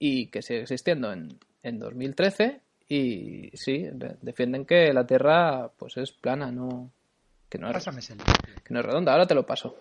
y 0.00 0.26
que 0.26 0.42
sigue 0.42 0.62
existiendo 0.62 1.12
en, 1.12 1.38
en 1.62 1.78
2013 1.78 2.60
y 2.88 3.50
sí, 3.54 3.86
defienden 4.20 4.64
que 4.64 4.92
la 4.92 5.06
Tierra 5.06 5.70
pues 5.76 5.96
es 5.96 6.10
plana, 6.10 6.50
no 6.50 6.90
que 7.48 7.58
no 7.58 7.70
es, 7.70 7.84
que 7.84 8.74
no 8.74 8.80
es 8.80 8.86
redonda. 8.86 9.12
Ahora 9.12 9.26
te 9.26 9.34
lo 9.34 9.46
paso. 9.46 9.76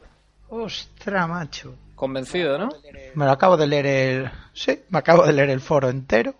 Ostra, 0.50 1.28
macho. 1.28 1.76
Convencido, 1.96 2.58
¿no? 2.58 2.70
Me 3.16 3.26
lo 3.26 3.32
acabo 3.32 3.58
de 3.58 3.68
leer 3.68 3.86
el... 3.86 4.32
Sí, 4.54 4.84
me 4.90 5.00
acabo 5.00 5.26
de 5.26 5.34
leer 5.34 5.50
el 5.50 5.62
foro 5.62 5.90
entero. 5.90 6.36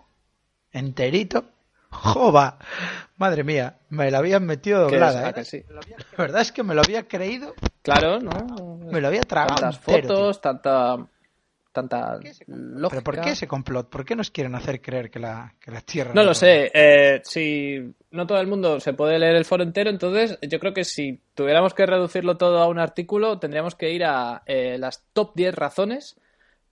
Enterito. 0.70 1.44
¡Jova! 1.90 2.58
Madre 3.16 3.44
mía, 3.44 3.78
me 3.88 4.10
la 4.10 4.18
habían 4.18 4.44
metido 4.44 4.82
doblada, 4.82 5.30
¿eh? 5.30 5.66
La 6.16 6.16
verdad 6.18 6.42
es 6.42 6.52
que 6.52 6.62
me 6.62 6.74
lo 6.74 6.82
había 6.82 7.08
creído. 7.08 7.54
Claro, 7.82 8.20
¿no? 8.20 8.78
Me 8.90 9.00
lo 9.00 9.08
había 9.08 9.22
tragado 9.22 9.56
Tantas 9.56 9.78
fotos, 9.78 10.40
tanta 10.40 10.96
tanta 11.78 12.18
¿Pero 12.20 13.02
por 13.02 13.20
qué 13.20 13.30
ese 13.30 13.46
complot? 13.46 13.88
¿Por 13.88 14.04
qué 14.04 14.16
nos 14.16 14.30
quieren 14.30 14.54
hacer 14.54 14.80
creer 14.80 15.10
que 15.10 15.18
la, 15.18 15.54
que 15.60 15.70
la 15.70 15.80
Tierra... 15.80 16.12
No 16.14 16.22
lo 16.22 16.34
sé. 16.34 16.70
Eh, 16.74 17.20
si 17.24 17.78
no 18.10 18.26
todo 18.26 18.40
el 18.40 18.46
mundo 18.46 18.80
se 18.80 18.94
puede 18.94 19.18
leer 19.18 19.36
el 19.36 19.44
foro 19.44 19.62
entero, 19.62 19.90
entonces 19.90 20.38
yo 20.42 20.58
creo 20.58 20.74
que 20.74 20.84
si 20.84 21.20
tuviéramos 21.34 21.74
que 21.74 21.86
reducirlo 21.86 22.36
todo 22.36 22.58
a 22.58 22.68
un 22.68 22.78
artículo, 22.78 23.38
tendríamos 23.38 23.74
que 23.74 23.92
ir 23.92 24.04
a 24.04 24.42
eh, 24.46 24.76
las 24.78 25.04
top 25.12 25.32
10 25.34 25.54
razones 25.54 26.16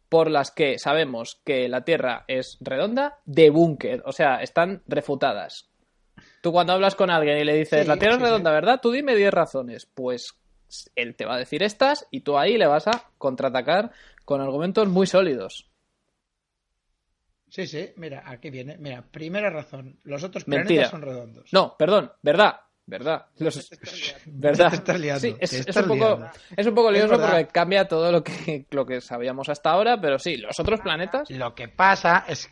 por 0.09 0.31
las 0.31 0.51
que 0.51 0.79
sabemos 0.79 1.41
que 1.45 1.69
la 1.69 1.85
Tierra 1.85 2.25
es 2.29 2.59
redonda 2.61 3.19
de 3.25 3.51
búnker. 3.51 4.03
O 4.07 4.13
sea, 4.13 4.37
están 4.37 4.83
refutadas. 4.87 5.69
Tú 6.43 6.53
cuando 6.53 6.73
hablas 6.73 6.95
con 6.95 7.11
alguien 7.11 7.39
y 7.39 7.45
le 7.45 7.55
dices, 7.55 7.87
la 7.87 7.97
Tierra 7.97 8.17
es 8.17 8.23
redonda, 8.23 8.53
¿verdad? 8.53 8.81
Tú 8.81 8.91
dime 8.91 9.17
10 9.17 9.33
razones. 9.33 9.87
Pues 9.87 10.37
él 10.95 11.15
te 11.15 11.25
va 11.25 11.35
a 11.35 11.39
decir 11.39 11.63
estas 11.63 12.07
y 12.11 12.21
tú 12.21 12.39
ahí 12.39 12.57
le 12.57 12.67
vas 12.67 12.87
a 12.87 13.11
contraatacar 13.19 13.93
con 14.27 14.41
argumentos 14.43 14.89
muy 14.89 15.07
sólidos. 15.07 15.71
Sí, 17.49 17.67
sí, 17.67 17.93
mira, 17.97 18.25
aquí 18.27 18.51
viene. 18.51 18.77
Mira, 18.77 19.03
primera 19.03 19.49
razón, 19.49 19.99
los 20.03 20.23
otros 20.25 20.45
planetas 20.45 20.91
son 20.91 21.01
redondos. 21.01 21.51
No, 21.53 21.77
perdón, 21.79 22.13
verdad, 22.21 22.61
verdad. 22.85 23.27
Los... 23.39 23.71
verdad. 24.27 24.73
Sí, 25.21 25.35
es, 25.39 25.77
un 25.77 25.87
poco, 25.89 26.29
es 26.57 26.67
un 26.67 26.75
poco 26.75 26.91
lioso 26.91 27.19
porque 27.19 27.47
cambia 27.47 27.87
todo 27.87 28.11
lo 28.11 28.23
que, 28.23 28.67
lo 28.71 28.85
que 28.85 29.01
sabíamos 29.01 29.49
hasta 29.49 29.71
ahora, 29.71 29.99
pero 30.01 30.19
sí, 30.19 30.37
los 30.37 30.59
otros 30.59 30.81
planetas. 30.81 31.31
Lo 31.31 31.55
que 31.55 31.69
pasa 31.69 32.25
es, 32.27 32.51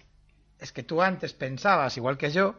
es 0.58 0.72
que 0.72 0.84
tú 0.84 1.02
antes 1.02 1.34
pensabas, 1.34 1.96
igual 1.96 2.16
que 2.16 2.30
yo, 2.30 2.54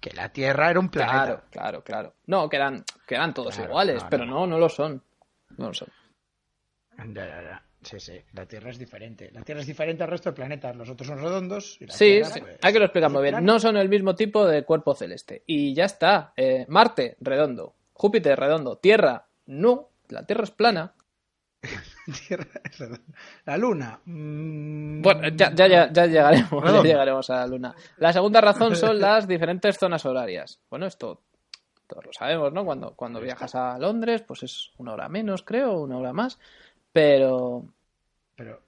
que 0.00 0.14
la 0.14 0.30
Tierra 0.32 0.70
era 0.70 0.80
un 0.80 0.88
planeta. 0.88 1.24
Claro, 1.24 1.42
claro, 1.50 1.84
claro. 1.84 2.14
No, 2.26 2.48
que 2.48 2.56
eran, 2.56 2.84
que 3.06 3.16
eran 3.16 3.34
todos 3.34 3.54
Claro, 3.54 3.70
iguales, 3.70 4.02
no, 4.02 4.08
pero 4.08 4.24
no. 4.24 4.40
no, 4.40 4.46
no 4.46 4.58
lo 4.58 4.68
son. 4.70 5.02
No 5.58 5.68
lo 5.68 5.74
son. 5.74 5.88
Ya, 6.96 7.26
ya, 7.26 7.42
ya. 7.42 7.65
Sí, 7.86 8.00
sí, 8.00 8.20
la 8.32 8.46
Tierra 8.46 8.70
es 8.70 8.78
diferente. 8.78 9.30
La 9.32 9.42
Tierra 9.42 9.60
es 9.60 9.66
diferente 9.66 10.02
al 10.02 10.10
resto 10.10 10.30
de 10.30 10.36
planetas. 10.36 10.74
Los 10.74 10.90
otros 10.90 11.06
son 11.06 11.18
redondos. 11.20 11.76
Y 11.80 11.86
la 11.86 11.92
Sí, 11.92 12.04
Tierra, 12.06 12.28
sí, 12.30 12.40
pues, 12.40 12.58
hay 12.62 12.72
que 12.72 12.78
lo 12.80 12.84
explicar 12.86 13.10
muy 13.10 13.22
bien. 13.22 13.44
No 13.44 13.60
son 13.60 13.76
el 13.76 13.88
mismo 13.88 14.14
tipo 14.14 14.44
de 14.46 14.64
cuerpo 14.64 14.94
celeste. 14.94 15.42
Y 15.46 15.72
ya 15.74 15.84
está. 15.84 16.32
Eh, 16.36 16.64
Marte, 16.68 17.16
redondo. 17.20 17.74
Júpiter, 17.92 18.38
redondo. 18.38 18.76
Tierra, 18.78 19.24
no. 19.46 19.88
La 20.08 20.24
Tierra 20.26 20.44
es 20.44 20.50
plana. 20.50 20.94
Tierra 22.28 22.46
es 22.64 22.78
redonda. 22.78 23.04
La 23.44 23.56
Luna. 23.56 24.00
mm, 24.04 25.02
Bueno, 25.02 25.28
ya, 25.28 25.52
ya, 25.54 25.66
ya, 25.66 25.92
ya 25.92 26.06
llegaremos, 26.06 26.64
ya 26.64 26.82
llegaremos 26.82 27.30
a 27.30 27.36
la 27.36 27.46
Luna. 27.46 27.74
La 27.98 28.12
segunda 28.12 28.40
razón 28.40 28.74
son 28.76 28.98
las 29.00 29.26
diferentes 29.28 29.78
zonas 29.78 30.04
horarias. 30.04 30.60
Bueno, 30.70 30.86
esto 30.86 31.22
todos 31.86 32.04
lo 32.06 32.12
sabemos, 32.12 32.52
¿no? 32.52 32.64
Cuando, 32.64 32.94
cuando 32.96 33.20
viajas 33.20 33.54
a 33.54 33.78
Londres, 33.78 34.22
pues 34.26 34.42
es 34.42 34.72
una 34.78 34.92
hora 34.94 35.08
menos, 35.08 35.42
creo, 35.44 35.80
una 35.80 35.98
hora 35.98 36.12
más. 36.12 36.38
Pero 36.92 37.64
Pero 38.36 38.62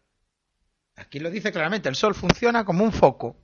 aquí 0.97 1.21
lo 1.21 1.31
dice 1.31 1.53
claramente, 1.53 1.89
el 1.89 1.95
Sol 1.95 2.15
funciona 2.15 2.65
como 2.65 2.83
un 2.83 2.93
foco. 2.93 3.37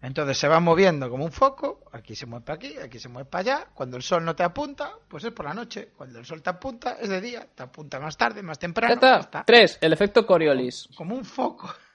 Entonces 0.00 0.38
se 0.38 0.46
va 0.46 0.60
moviendo 0.60 1.10
como 1.10 1.24
un 1.24 1.32
foco, 1.32 1.84
aquí 1.92 2.14
se 2.14 2.24
mueve 2.26 2.44
para 2.44 2.56
aquí, 2.56 2.76
aquí 2.78 3.00
se 3.00 3.08
mueve 3.08 3.28
para 3.28 3.40
allá. 3.40 3.66
Cuando 3.74 3.96
el 3.96 4.02
Sol 4.02 4.24
no 4.24 4.34
te 4.34 4.44
apunta, 4.44 4.92
pues 5.08 5.24
es 5.24 5.32
por 5.32 5.46
la 5.46 5.54
noche. 5.54 5.90
Cuando 5.96 6.20
el 6.20 6.24
Sol 6.24 6.40
te 6.40 6.50
apunta, 6.50 6.98
es 7.00 7.08
de 7.08 7.20
día. 7.20 7.46
Te 7.52 7.64
apunta 7.64 7.98
más 7.98 8.16
tarde, 8.16 8.42
más 8.42 8.58
temprano. 8.58 8.94
está. 8.94 9.18
está. 9.18 9.44
Tres, 9.44 9.76
el 9.80 9.92
efecto 9.92 10.24
Coriolis. 10.24 10.88
Como 10.96 11.14
un 11.14 11.24
foco. 11.24 11.72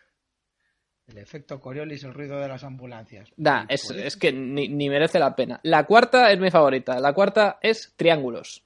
El 1.05 1.17
efecto 1.17 1.59
Coriolis, 1.59 2.01
el 2.05 2.13
ruido 2.13 2.39
de 2.39 2.47
las 2.47 2.63
ambulancias. 2.63 3.29
Nah, 3.35 3.65
Y 3.67 3.73
es, 3.73 4.15
que 4.15 4.31
ni, 4.31 4.69
ni 4.69 4.89
merece 4.89 5.19
la 5.19 5.35
pena. 5.35 5.59
La 5.63 5.85
cuarta 5.85 6.31
es 6.31 6.39
mi 6.39 6.49
favorita. 6.49 6.97
La 6.97 7.11
cuarta 7.11 7.59
es 7.61 7.93
triángulos. 7.97 8.63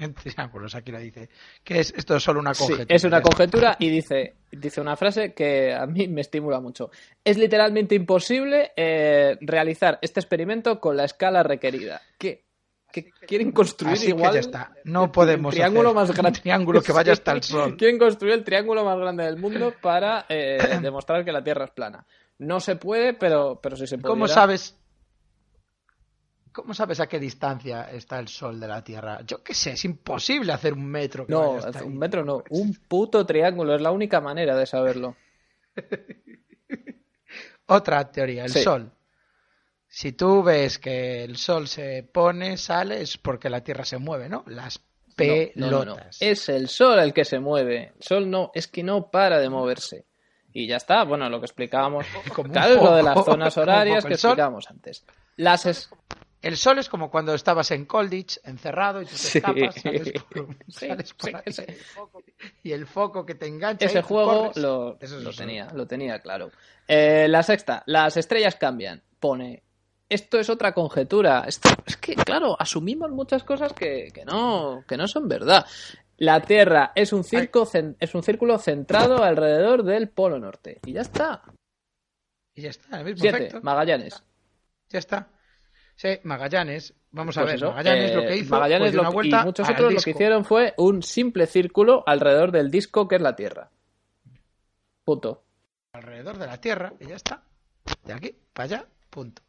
En 0.00 0.12
triángulos, 0.14 0.74
aquí 0.74 0.90
lo 0.90 0.98
dice. 0.98 1.28
Que 1.62 1.80
es 1.80 1.92
esto 1.96 2.16
es 2.16 2.22
solo 2.22 2.40
una 2.40 2.52
Sí, 2.54 2.64
conjetura. 2.66 2.94
es 2.96 3.04
una 3.04 3.22
conjetura 3.22 3.76
y 3.78 3.90
dice, 3.90 4.34
dice 4.50 4.80
una 4.80 4.96
frase 4.96 5.32
que 5.34 5.72
a 5.72 5.86
mí 5.86 6.08
me 6.08 6.20
estimula 6.20 6.60
mucho. 6.60 6.90
Es 7.24 7.38
literalmente 7.38 7.94
imposible 7.94 8.72
eh, 8.76 9.36
realizar 9.40 9.98
este 10.02 10.20
experimento 10.20 10.80
con 10.80 10.96
la 10.96 11.04
escala 11.04 11.42
requerida. 11.42 12.00
¿Qué? 12.18 12.42
¿Que 12.92 13.10
quieren 13.26 13.50
construir 13.50 13.94
Así 13.94 14.06
que 14.06 14.10
igual 14.10 14.34
ya 14.34 14.40
está. 14.40 14.72
No 14.84 15.04
el 15.04 15.10
podemos 15.10 15.52
triángulo 15.52 15.88
hacer 15.90 15.96
más 16.08 16.16
grande 16.16 16.40
triángulo 16.40 16.80
que 16.82 16.92
vaya 16.92 17.12
hasta 17.14 17.32
el 17.32 17.42
Sol. 17.42 17.76
Quieren 17.76 17.98
construir 17.98 18.34
el 18.34 18.44
triángulo 18.44 18.84
más 18.84 18.96
grande 18.98 19.24
del 19.24 19.36
mundo 19.36 19.74
para 19.82 20.26
eh, 20.28 20.58
demostrar 20.82 21.24
que 21.24 21.32
la 21.32 21.42
Tierra 21.42 21.64
es 21.64 21.70
plana. 21.72 22.06
No 22.38 22.60
se 22.60 22.76
puede, 22.76 23.14
pero, 23.14 23.60
pero 23.62 23.76
sí 23.76 23.86
se 23.86 23.98
puede. 23.98 24.12
¿Cómo 24.12 24.26
sabes? 24.28 24.76
¿Cómo 26.54 26.72
sabes 26.72 27.00
a 27.00 27.08
qué 27.08 27.18
distancia 27.18 27.90
está 27.90 28.20
el 28.20 28.28
Sol 28.28 28.60
de 28.60 28.68
la 28.68 28.82
Tierra? 28.84 29.20
Yo 29.26 29.42
qué 29.42 29.52
sé, 29.54 29.72
es 29.72 29.84
imposible 29.84 30.52
hacer 30.52 30.72
un 30.72 30.86
metro. 30.86 31.26
No, 31.28 31.50
un 31.50 31.76
ahí. 31.76 31.88
metro 31.88 32.24
no, 32.24 32.44
un 32.50 32.72
puto 32.88 33.26
triángulo, 33.26 33.74
es 33.74 33.82
la 33.82 33.90
única 33.90 34.20
manera 34.20 34.54
de 34.56 34.64
saberlo. 34.64 35.16
Otra 37.66 38.10
teoría, 38.10 38.44
el 38.44 38.50
Sí. 38.50 38.62
Sol. 38.62 38.90
Si 39.88 40.12
tú 40.12 40.42
ves 40.42 40.78
que 40.78 41.24
el 41.24 41.36
Sol 41.36 41.66
se 41.68 42.02
pone, 42.02 42.56
sale, 42.56 43.00
es 43.00 43.16
porque 43.18 43.48
la 43.50 43.62
Tierra 43.62 43.84
se 43.84 43.98
mueve, 43.98 44.28
¿no? 44.28 44.44
Las 44.46 44.80
pelotas. 45.16 45.56
No, 45.56 45.70
no, 45.70 45.84
no. 45.84 45.96
Es 46.20 46.48
el 46.48 46.68
sol 46.68 46.98
el 46.98 47.12
que 47.12 47.24
se 47.24 47.38
mueve. 47.38 47.92
El 47.96 48.02
sol 48.02 48.28
no, 48.30 48.50
es 48.54 48.66
que 48.68 48.82
no 48.82 49.10
para 49.10 49.38
de 49.38 49.48
moverse. 49.48 50.06
Y 50.52 50.66
ya 50.68 50.76
está, 50.76 51.02
bueno, 51.04 51.28
lo 51.28 51.40
que 51.40 51.46
explicábamos. 51.46 52.06
Claro, 52.52 52.76
lo 52.82 52.94
de 52.96 53.02
las 53.02 53.24
zonas 53.24 53.56
horarias 53.56 54.04
que 54.04 54.14
explicábamos 54.14 54.68
antes. 54.70 55.04
Las 55.36 55.66
es- 55.66 55.88
El 56.44 56.56
Sol 56.58 56.78
es 56.78 56.88
como 56.88 57.10
cuando 57.10 57.34
estabas 57.34 57.70
en 57.70 57.86
Colditch, 57.86 58.38
encerrado, 58.44 59.00
y 59.00 59.06
tú 59.06 59.12
te 59.12 59.16
Sí. 59.16 59.38
escapas, 59.38 59.74
sales 59.80 60.12
por, 60.24 60.48
sales 60.68 61.14
por 61.14 61.30
sí, 61.30 61.36
ahí, 61.36 61.52
sí. 61.52 61.64
y 62.62 62.72
el 62.72 62.86
foco 62.86 63.24
que 63.24 63.34
te 63.34 63.46
engancha. 63.46 63.86
ese 63.86 63.98
ahí, 63.98 64.04
juego 64.04 64.52
lo, 64.56 64.98
Eso 65.00 65.16
es 65.18 65.22
lo 65.24 65.30
el 65.30 65.34
Sol. 65.34 65.46
tenía, 65.46 65.68
lo 65.72 65.86
tenía 65.86 66.18
claro. 66.20 66.50
Eh, 66.86 67.26
la 67.28 67.42
sexta, 67.42 67.82
las 67.86 68.16
estrellas 68.18 68.56
cambian. 68.56 69.02
Pone, 69.18 69.62
esto 70.08 70.38
es 70.38 70.50
otra 70.50 70.74
conjetura. 70.74 71.44
Esto, 71.46 71.70
es 71.86 71.96
que, 71.96 72.14
claro, 72.14 72.56
asumimos 72.60 73.10
muchas 73.10 73.42
cosas 73.42 73.72
que, 73.72 74.10
que 74.12 74.24
no, 74.26 74.84
que 74.86 74.96
no 74.98 75.08
son 75.08 75.26
verdad. 75.28 75.64
La 76.18 76.40
Tierra 76.40 76.92
es 76.94 77.12
un, 77.12 77.24
circo, 77.24 77.66
es 77.98 78.14
un 78.14 78.22
círculo 78.22 78.58
centrado 78.58 79.24
alrededor 79.24 79.82
del 79.82 80.10
Polo 80.10 80.38
Norte. 80.38 80.78
Y 80.84 80.92
ya 80.92 81.00
está. 81.00 81.42
Y 82.54 82.62
ya 82.62 82.70
está, 82.70 82.98
el 82.98 83.04
mismo 83.06 83.20
Siete, 83.22 83.36
efecto. 83.38 83.60
Magallanes. 83.62 84.22
Ya 84.90 84.98
está. 84.98 85.28
Sí, 85.96 86.08
Magallanes. 86.24 86.94
Vamos 87.12 87.36
a 87.38 87.42
Pues 87.42 87.52
ver, 87.52 87.56
eso, 87.56 87.70
Magallanes 87.70 88.10
eh, 88.10 88.14
lo 88.14 88.22
que 88.22 88.36
hizo 88.36 88.50
Magallanes 88.50 88.88
fue 88.88 88.96
lo 88.96 89.02
una 89.02 89.10
vuelta 89.10 89.40
y 89.40 89.44
muchos 89.44 89.68
otros 89.68 89.92
lo 89.94 90.00
que 90.00 90.10
hicieron 90.10 90.44
fue 90.44 90.74
un 90.78 91.02
simple 91.02 91.46
círculo 91.46 92.02
alrededor 92.06 92.50
del 92.50 92.70
disco 92.70 93.06
que 93.06 93.16
es 93.16 93.22
la 93.22 93.36
Tierra. 93.36 93.70
Punto. 95.04 95.42
alrededor 95.92 96.38
de 96.38 96.46
la 96.46 96.60
Tierra 96.60 96.92
y 96.98 97.06
ya 97.06 97.16
está. 97.16 97.42
De 98.04 98.12
aquí 98.12 98.34
para 98.52 98.64
allá, 98.64 98.86
punto. 99.10 99.42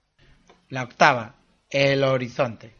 La 0.69 0.83
octava, 0.83 1.35
el 1.69 2.03
horizonte. 2.03 2.73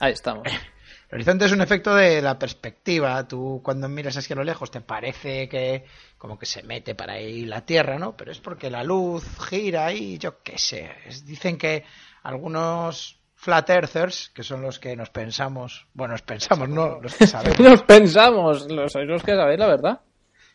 Ahí 0.00 0.12
estamos. 0.12 0.44
El 1.08 1.16
horizonte 1.16 1.44
es 1.44 1.52
un 1.52 1.60
efecto 1.60 1.94
de 1.94 2.20
la 2.20 2.38
perspectiva. 2.38 3.26
Tú 3.28 3.60
cuando 3.62 3.88
miras 3.88 4.16
hacia 4.16 4.34
lo 4.36 4.42
lejos 4.44 4.70
te 4.70 4.80
parece 4.80 5.48
que 5.48 5.84
como 6.18 6.38
que 6.38 6.46
se 6.46 6.62
mete 6.64 6.94
para 6.96 7.14
ahí 7.14 7.44
la 7.46 7.64
Tierra, 7.64 7.98
¿no? 7.98 8.16
Pero 8.16 8.32
es 8.32 8.40
porque 8.40 8.70
la 8.70 8.82
luz 8.82 9.24
gira 9.48 9.92
y 9.92 10.18
yo 10.18 10.42
qué 10.42 10.58
sé. 10.58 10.90
Es- 11.06 11.24
dicen 11.24 11.58
que 11.58 11.84
algunos 12.24 13.20
flat 13.36 13.70
earthers, 13.70 14.30
que 14.34 14.42
son 14.42 14.62
los 14.62 14.80
que 14.80 14.96
nos 14.96 15.10
pensamos, 15.10 15.86
bueno, 15.94 16.12
nos 16.12 16.22
pensamos, 16.22 16.68
no, 16.68 17.00
los 17.00 17.14
que 17.14 17.26
sabemos 17.28 17.58
Nos 17.60 17.82
pensamos, 17.84 18.66
sois 18.90 19.06
los 19.06 19.22
que 19.22 19.36
sabéis 19.36 19.58
la 19.60 19.66
verdad. 19.68 20.00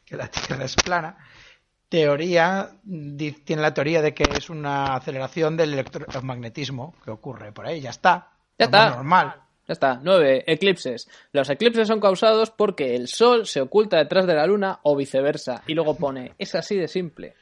que 0.03 0.17
la 0.17 0.27
Tierra 0.27 0.65
es 0.65 0.75
plana, 0.75 1.15
teoría 1.87 2.71
tiene 3.45 3.61
la 3.61 3.73
teoría 3.73 4.01
de 4.01 4.13
que 4.13 4.23
es 4.37 4.49
una 4.49 4.95
aceleración 4.95 5.55
del 5.55 5.73
electromagnetismo 5.73 6.95
que 7.05 7.11
ocurre 7.11 7.51
por 7.53 7.65
ahí, 7.67 7.79
ya 7.79 7.91
está. 7.91 8.31
Ya 8.57 8.65
está. 8.65 8.89
Normal. 8.89 9.35
Ya 9.71 9.73
está. 9.73 10.01
Nueve, 10.03 10.43
eclipses. 10.47 11.07
Los 11.31 11.49
eclipses 11.49 11.87
son 11.87 12.01
causados 12.01 12.51
porque 12.51 12.93
el 12.93 13.07
Sol 13.07 13.47
se 13.47 13.61
oculta 13.61 13.95
detrás 13.95 14.27
de 14.27 14.35
la 14.35 14.45
Luna 14.45 14.81
o 14.83 14.97
viceversa. 14.97 15.63
Y 15.65 15.75
luego 15.75 15.95
pone, 15.95 16.33
es 16.37 16.55
así 16.55 16.75
de 16.75 16.89
simple. 16.89 17.35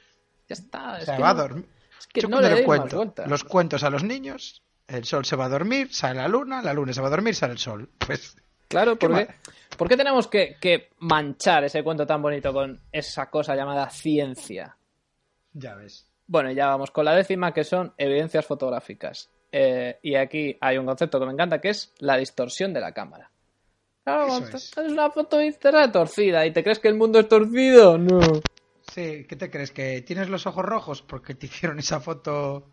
Ya 0.47 0.53
está. 0.53 0.99
Es 0.99 1.05
se 1.05 1.15
que 1.15 1.21
va 1.23 1.31
a 1.31 1.33
dormir. 1.33 1.65
es 1.97 2.05
que 2.05 2.21
Yo 2.21 2.27
no 2.27 2.39
le 2.39 2.49
deis 2.49 2.65
cuento 2.67 3.03
los 3.25 3.43
cuentos 3.43 3.83
a 3.83 3.89
los 3.89 4.03
niños, 4.03 4.61
el 4.87 5.05
sol 5.05 5.25
se 5.25 5.35
va 5.35 5.45
a 5.45 5.49
dormir, 5.49 5.91
sale 5.91 6.19
la 6.19 6.27
luna, 6.27 6.61
la 6.61 6.71
luna 6.71 6.93
se 6.93 7.01
va 7.01 7.07
a 7.07 7.09
dormir, 7.09 7.33
sale 7.33 7.53
el 7.53 7.57
sol. 7.59 7.89
Pues 7.97 8.37
Claro, 8.67 8.99
¿Qué 8.99 9.07
¿por 9.07 9.17
qué, 9.17 9.25
más? 9.25 9.35
por 9.75 9.89
qué 9.89 9.97
tenemos 9.97 10.27
que, 10.27 10.57
que 10.61 10.91
manchar 10.99 11.63
ese 11.63 11.81
cuento 11.81 12.05
tan 12.05 12.21
bonito 12.21 12.53
con 12.53 12.79
esa 12.91 13.27
cosa 13.31 13.55
llamada 13.55 13.89
ciencia? 13.89 14.77
ya 15.53 15.73
ves. 15.73 16.05
Bueno, 16.27 16.51
y 16.51 16.53
ya 16.53 16.67
vamos 16.67 16.91
con 16.91 17.05
la 17.05 17.15
décima, 17.15 17.55
que 17.55 17.63
son 17.63 17.91
evidencias 17.97 18.45
fotográficas. 18.45 19.31
Eh, 19.51 19.99
y 20.03 20.15
aquí 20.15 20.57
hay 20.61 20.77
un 20.77 20.85
concepto 20.85 21.19
que 21.19 21.25
me 21.25 21.33
encanta, 21.33 21.59
que 21.59 21.69
es 21.69 21.93
la 21.99 22.17
distorsión 22.17 22.73
de 22.73 22.81
la 22.81 22.91
cámara. 22.91 23.31
Claro, 24.03 24.37
es. 24.37 24.73
una 24.77 25.11
foto 25.11 25.39
está 25.39 25.91
torcida 25.91 26.45
y 26.45 26.51
te 26.51 26.63
crees 26.63 26.79
que 26.79 26.87
el 26.87 26.95
mundo 26.95 27.19
es 27.19 27.27
torcido. 27.27 27.97
No. 27.97 28.19
Sí, 28.91 29.25
¿qué 29.27 29.35
te 29.35 29.49
crees? 29.49 29.71
¿Que 29.71 30.01
tienes 30.01 30.29
los 30.29 30.47
ojos 30.47 30.65
rojos 30.65 31.01
porque 31.01 31.35
te 31.35 31.45
hicieron 31.47 31.79
esa 31.79 31.99
foto 31.99 32.71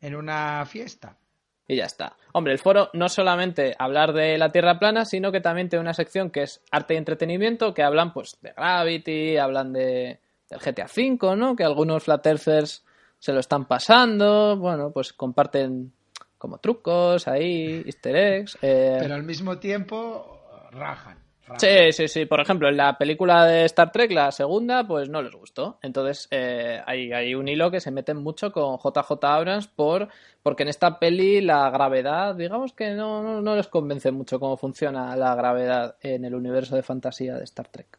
en 0.00 0.14
una 0.14 0.64
fiesta? 0.66 1.18
Y 1.66 1.76
ya 1.76 1.84
está. 1.84 2.16
Hombre, 2.32 2.52
el 2.52 2.58
foro 2.58 2.90
no 2.92 3.08
solamente 3.08 3.74
hablar 3.78 4.12
de 4.12 4.36
la 4.36 4.52
Tierra 4.52 4.78
plana, 4.78 5.06
sino 5.06 5.32
que 5.32 5.40
también 5.40 5.70
tiene 5.70 5.80
una 5.80 5.94
sección 5.94 6.30
que 6.30 6.42
es 6.42 6.62
arte 6.70 6.94
y 6.94 6.98
entretenimiento, 6.98 7.72
que 7.72 7.82
hablan 7.82 8.12
pues 8.12 8.36
de 8.42 8.52
Gravity, 8.52 9.38
hablan 9.38 9.72
de 9.72 10.20
del 10.50 10.60
GTA 10.60 10.84
V, 10.84 11.36
¿no? 11.36 11.56
Que 11.56 11.64
algunos 11.64 12.04
flat 12.04 12.26
earthers 12.26 12.84
se 13.24 13.32
lo 13.32 13.40
están 13.40 13.64
pasando, 13.64 14.54
bueno, 14.58 14.90
pues 14.92 15.14
comparten 15.14 15.94
como 16.36 16.58
trucos 16.58 17.26
ahí, 17.26 17.82
easter 17.86 18.14
eggs. 18.14 18.58
eh, 18.60 18.98
Pero 19.00 19.14
al 19.14 19.22
mismo 19.22 19.56
tiempo 19.58 20.42
rajan. 20.72 21.18
rajan. 21.46 21.58
Sí, 21.58 21.92
sí, 21.92 22.06
sí. 22.06 22.26
Por 22.26 22.42
ejemplo, 22.42 22.68
en 22.68 22.76
la 22.76 22.98
película 22.98 23.46
de 23.46 23.64
Star 23.64 23.90
Trek, 23.92 24.12
la 24.12 24.30
segunda, 24.30 24.86
pues 24.86 25.08
no 25.08 25.22
les 25.22 25.34
gustó. 25.34 25.78
Entonces, 25.80 26.28
eh, 26.32 26.82
hay, 26.84 27.14
hay 27.14 27.34
un 27.34 27.48
hilo 27.48 27.70
que 27.70 27.80
se 27.80 27.90
mete 27.90 28.12
mucho 28.12 28.52
con 28.52 28.76
JJ 28.76 29.24
Abrams 29.24 29.68
por, 29.68 30.10
porque 30.42 30.64
en 30.64 30.68
esta 30.68 30.98
peli 30.98 31.40
la 31.40 31.70
gravedad, 31.70 32.34
digamos 32.34 32.74
que 32.74 32.90
no, 32.90 33.22
no, 33.22 33.40
no 33.40 33.56
les 33.56 33.68
convence 33.68 34.10
mucho 34.10 34.38
cómo 34.38 34.58
funciona 34.58 35.16
la 35.16 35.34
gravedad 35.34 35.96
en 36.02 36.26
el 36.26 36.34
universo 36.34 36.76
de 36.76 36.82
fantasía 36.82 37.36
de 37.36 37.44
Star 37.44 37.68
Trek. 37.68 37.98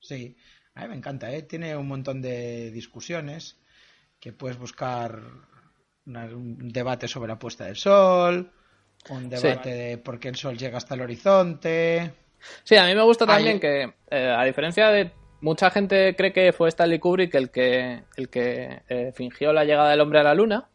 Sí, 0.00 0.34
a 0.74 0.84
mí 0.84 0.88
me 0.88 0.94
encanta, 0.96 1.30
¿eh? 1.30 1.42
Tiene 1.42 1.76
un 1.76 1.88
montón 1.88 2.22
de 2.22 2.70
discusiones 2.70 3.58
que 4.26 4.32
puedes 4.32 4.58
buscar 4.58 5.20
una- 6.04 6.24
un 6.24 6.68
debate 6.72 7.06
sobre 7.06 7.28
la 7.28 7.38
puesta 7.38 7.64
del 7.66 7.76
sol, 7.76 8.50
un 9.10 9.28
debate 9.30 9.70
de 9.72 9.98
por 9.98 10.18
qué 10.18 10.26
el 10.30 10.34
sol 10.34 10.58
llega 10.58 10.78
hasta 10.78 10.96
el 10.96 11.02
horizonte. 11.02 12.10
Sí, 12.64 12.74
a 12.76 12.86
mí 12.86 12.94
me 12.96 13.02
gusta 13.04 13.24
Ahí- 13.24 13.30
también 13.36 13.60
que, 13.60 13.94
eh, 14.10 14.34
a 14.36 14.42
diferencia 14.42 14.88
de 14.88 15.12
mucha 15.42 15.70
gente 15.70 16.16
cree 16.16 16.32
que 16.32 16.52
fue 16.52 16.68
Stanley 16.70 16.98
Kubrick 16.98 17.32
el 17.36 17.50
que, 17.52 18.02
el 18.16 18.28
que 18.28 18.82
eh, 18.88 19.12
fingió 19.14 19.52
la 19.52 19.64
llegada 19.64 19.90
del 19.90 20.00
hombre 20.00 20.18
a 20.18 20.24
la 20.24 20.34
luna, 20.34 20.68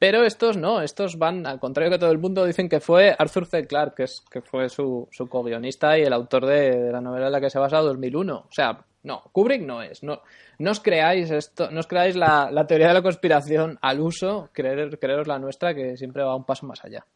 Pero 0.00 0.24
estos 0.24 0.56
no, 0.58 0.82
estos 0.82 1.16
van, 1.16 1.46
al 1.46 1.58
contrario 1.60 1.90
que 1.92 1.98
todo 1.98 2.10
el 2.10 2.18
mundo, 2.18 2.44
dicen 2.44 2.68
que 2.68 2.80
fue 2.80 3.14
Arthur 3.18 3.46
C. 3.46 3.66
Clarke, 3.68 3.94
que, 3.96 4.02
es, 4.02 4.20
que 4.30 4.42
fue 4.42 4.68
su, 4.68 5.08
su 5.12 5.26
co-guionista 5.28 5.96
y 5.96 6.02
el 6.02 6.12
autor 6.12 6.44
de, 6.44 6.70
de 6.82 6.92
la 6.92 7.00
novela 7.00 7.26
en 7.26 7.32
la 7.32 7.40
que 7.40 7.48
se 7.50 7.58
basa 7.58 7.78
2001. 7.78 8.34
O 8.36 8.52
sea, 8.52 8.84
no, 9.06 9.22
Kubrick 9.32 9.62
no 9.62 9.82
es. 9.82 10.02
No, 10.02 10.20
no 10.58 10.70
os 10.72 10.80
creáis 10.80 11.30
esto, 11.30 11.70
no 11.70 11.80
os 11.80 11.86
creáis 11.86 12.16
la, 12.16 12.50
la 12.50 12.66
teoría 12.66 12.88
de 12.88 12.94
la 12.94 13.02
conspiración 13.02 13.78
al 13.80 14.00
uso, 14.00 14.50
creer, 14.52 14.98
creeros 14.98 15.28
la 15.28 15.38
nuestra, 15.38 15.74
que 15.74 15.96
siempre 15.96 16.24
va 16.24 16.34
un 16.34 16.44
paso 16.44 16.66
más 16.66 16.84
allá. 16.84 17.06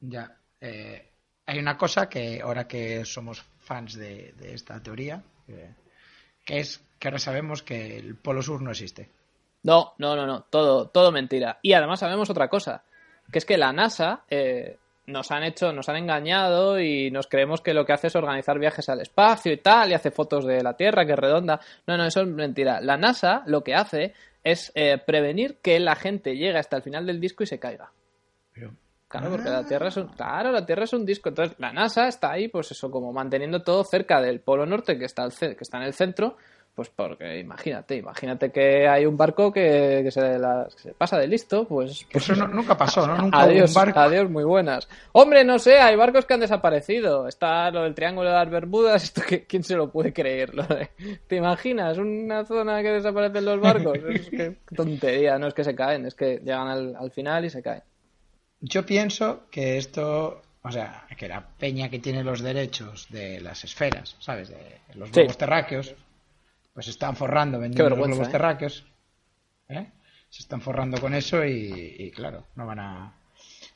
Ya. 0.00 0.36
eh, 0.60 1.10
hay 1.46 1.58
una 1.58 1.78
cosa 1.78 2.08
que 2.08 2.40
ahora 2.42 2.66
que 2.68 3.04
somos 3.04 3.40
fans 3.58 3.94
de, 3.94 4.34
de 4.36 4.54
esta 4.54 4.82
teoría, 4.82 5.22
eh, 5.46 5.74
que 6.44 6.58
es 6.58 6.84
que 6.98 7.08
ahora 7.08 7.18
sabemos 7.18 7.62
que 7.62 7.96
el 7.96 8.16
Polo 8.16 8.42
Sur 8.42 8.60
no 8.60 8.70
existe. 8.72 9.08
No, 9.62 9.94
no, 9.98 10.16
no, 10.16 10.26
no, 10.26 10.42
todo, 10.42 10.88
todo 10.88 11.12
mentira. 11.12 11.58
Y 11.62 11.72
además 11.72 12.00
sabemos 12.00 12.30
otra 12.30 12.48
cosa, 12.48 12.82
que 13.30 13.38
es 13.38 13.44
que 13.44 13.56
la 13.56 13.72
NASA 13.72 14.24
eh, 14.28 14.76
nos 15.08 15.30
han 15.30 15.42
hecho, 15.42 15.72
nos 15.72 15.88
han 15.88 15.96
engañado 15.96 16.78
y 16.78 17.10
nos 17.10 17.26
creemos 17.26 17.60
que 17.60 17.74
lo 17.74 17.84
que 17.84 17.94
hace 17.94 18.08
es 18.08 18.16
organizar 18.16 18.58
viajes 18.58 18.88
al 18.88 19.00
espacio 19.00 19.52
y 19.52 19.56
tal, 19.56 19.90
y 19.90 19.94
hace 19.94 20.10
fotos 20.10 20.44
de 20.44 20.62
la 20.62 20.76
Tierra 20.76 21.06
que 21.06 21.12
es 21.12 21.18
redonda. 21.18 21.60
No, 21.86 21.96
no, 21.96 22.04
eso 22.04 22.20
es 22.20 22.28
mentira. 22.28 22.80
La 22.80 22.96
NASA 22.96 23.42
lo 23.46 23.64
que 23.64 23.74
hace 23.74 24.12
es 24.44 24.70
eh, 24.74 24.98
prevenir 24.98 25.58
que 25.62 25.80
la 25.80 25.96
gente 25.96 26.36
llegue 26.36 26.58
hasta 26.58 26.76
el 26.76 26.82
final 26.82 27.06
del 27.06 27.20
disco 27.20 27.42
y 27.42 27.46
se 27.46 27.58
caiga. 27.58 27.90
Pero, 28.52 28.72
Claro, 29.08 29.30
porque 29.30 29.48
la 29.48 29.64
Tierra 29.64 29.88
es 29.88 29.96
un, 29.96 30.08
claro, 30.08 30.52
la 30.52 30.66
Tierra 30.66 30.84
es 30.84 30.92
un 30.92 31.06
disco. 31.06 31.30
Entonces, 31.30 31.58
la 31.58 31.72
NASA 31.72 32.08
está 32.08 32.30
ahí, 32.30 32.48
pues 32.48 32.70
eso, 32.70 32.90
como 32.90 33.10
manteniendo 33.10 33.62
todo 33.62 33.82
cerca 33.82 34.20
del 34.20 34.40
Polo 34.40 34.66
Norte, 34.66 34.98
que 34.98 35.06
está, 35.06 35.22
al 35.22 35.32
que 35.32 35.56
está 35.58 35.78
en 35.78 35.84
el 35.84 35.94
centro, 35.94 36.36
pues 36.78 36.90
porque 36.90 37.40
imagínate, 37.40 37.96
imagínate 37.96 38.52
que 38.52 38.86
hay 38.86 39.04
un 39.04 39.16
barco 39.16 39.52
que, 39.52 40.02
que 40.04 40.12
se, 40.12 40.38
la- 40.38 40.68
que 40.72 40.78
se 40.80 40.92
pasa 40.94 41.18
de 41.18 41.26
listo, 41.26 41.66
pues, 41.66 42.06
eso 42.08 42.36
no- 42.36 42.46
nunca 42.46 42.76
pasó, 42.78 43.04
¿no? 43.04 43.16
Nunca 43.18 43.38
hubo 43.38 43.44
adiós, 43.46 43.70
un 43.70 43.74
barco. 43.74 43.98
adiós, 43.98 44.30
muy 44.30 44.44
buenas. 44.44 44.88
Hombre, 45.10 45.42
no 45.42 45.58
sé, 45.58 45.80
hay 45.80 45.96
barcos 45.96 46.24
que 46.24 46.34
han 46.34 46.40
desaparecido. 46.40 47.26
Está 47.26 47.68
lo 47.72 47.82
del 47.82 47.96
Triángulo 47.96 48.28
de 48.28 48.36
las 48.36 48.48
Bermudas, 48.48 49.02
esto 49.02 49.22
que, 49.28 49.44
¿quién 49.44 49.64
se 49.64 49.74
lo 49.74 49.90
puede 49.90 50.12
creer? 50.12 50.54
Lo 50.54 50.62
de- 50.62 50.90
¿Te 51.26 51.34
imaginas 51.34 51.98
una 51.98 52.44
zona 52.44 52.80
que 52.80 52.90
desaparecen 52.92 53.44
los 53.44 53.58
barcos? 53.60 53.98
Es 54.08 54.30
que 54.30 54.56
tontería, 54.76 55.36
no 55.36 55.48
es 55.48 55.54
que 55.54 55.64
se 55.64 55.74
caen, 55.74 56.06
es 56.06 56.14
que 56.14 56.36
llegan 56.44 56.68
al, 56.68 56.94
al 56.94 57.10
final 57.10 57.44
y 57.44 57.50
se 57.50 57.60
caen. 57.60 57.82
Yo 58.60 58.86
pienso 58.86 59.46
que 59.50 59.78
esto, 59.78 60.42
o 60.62 60.70
sea, 60.70 61.06
que 61.16 61.26
la 61.28 61.44
peña 61.58 61.88
que 61.88 61.98
tiene 61.98 62.22
los 62.22 62.40
derechos 62.40 63.08
de 63.10 63.40
las 63.40 63.64
esferas, 63.64 64.14
¿sabes? 64.20 64.48
De 64.50 64.56
los 64.94 65.08
Sí. 65.08 65.14
globos 65.20 65.38
terráqueos, 65.38 65.94
pues 66.78 66.86
se 66.86 66.92
están 66.92 67.16
forrando 67.16 67.58
vendiendo 67.58 67.96
los 67.96 68.06
globos 68.06 68.28
¿eh? 68.28 68.30
terráqueos. 68.30 68.84
¿eh? 69.68 69.90
Se 70.30 70.42
están 70.42 70.60
forrando 70.60 71.00
con 71.00 71.12
eso 71.12 71.44
y, 71.44 71.96
y, 71.98 72.12
claro, 72.12 72.44
no 72.54 72.66
van 72.66 72.78
a... 72.78 73.14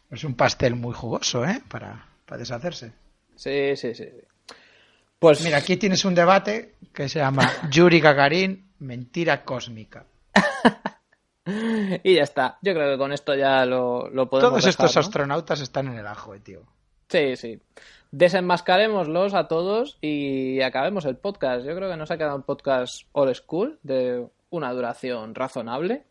Es 0.09 0.23
un 0.23 0.35
pastel 0.35 0.77
muy 0.77 0.95
jugoso, 0.95 1.45
¿eh? 1.45 1.61
Para, 1.69 2.07
para 2.25 2.39
deshacerse. 2.39 2.93
Sí, 3.35 3.75
sí, 3.75 3.93
sí. 3.93 4.05
sí. 4.05 4.55
Pues 5.19 5.43
Mira, 5.43 5.57
aquí 5.57 5.77
tienes 5.79 6.05
un 6.05 6.15
debate 6.15 6.77
que 6.95 7.09
se 7.09 7.19
llama 7.19 7.51
Yuri 7.73 7.99
Gagarin, 7.99 8.71
mentira 8.79 9.45
cósmica. 9.45 10.07
Y 12.05 12.15
ya 12.15 12.23
está. 12.23 12.59
Yo 12.63 12.73
creo 12.73 12.93
que 12.93 12.99
con 12.99 13.13
esto 13.13 13.35
ya 13.35 13.67
lo, 13.67 14.09
lo 14.11 14.31
podemos 14.31 14.51
Todos 14.53 14.65
dejar, 14.65 14.71
estos 14.71 14.95
¿no? 14.95 15.01
astronautas 15.01 15.61
están 15.61 15.89
en 15.89 15.99
el 15.99 16.07
ajo, 16.07 16.37
eh, 16.37 16.39
tío. 16.39 16.63
Sí, 17.13 17.37
sí. 17.37 17.61
Desenmascarémoslos 18.11 19.35
a 19.35 19.47
todos 19.49 19.99
y 20.01 20.63
acabemos 20.63 21.05
el 21.05 21.17
podcast. 21.17 21.67
Yo 21.67 21.77
creo 21.77 21.91
que 21.91 21.97
nos 21.99 22.11
ha 22.11 22.17
quedado 22.17 22.37
un 22.37 22.43
podcast 22.43 23.03
old 23.13 23.35
school 23.35 23.79
de 23.83 24.27
una 24.49 24.73
duración 24.73 25.35
razonable 25.35 26.05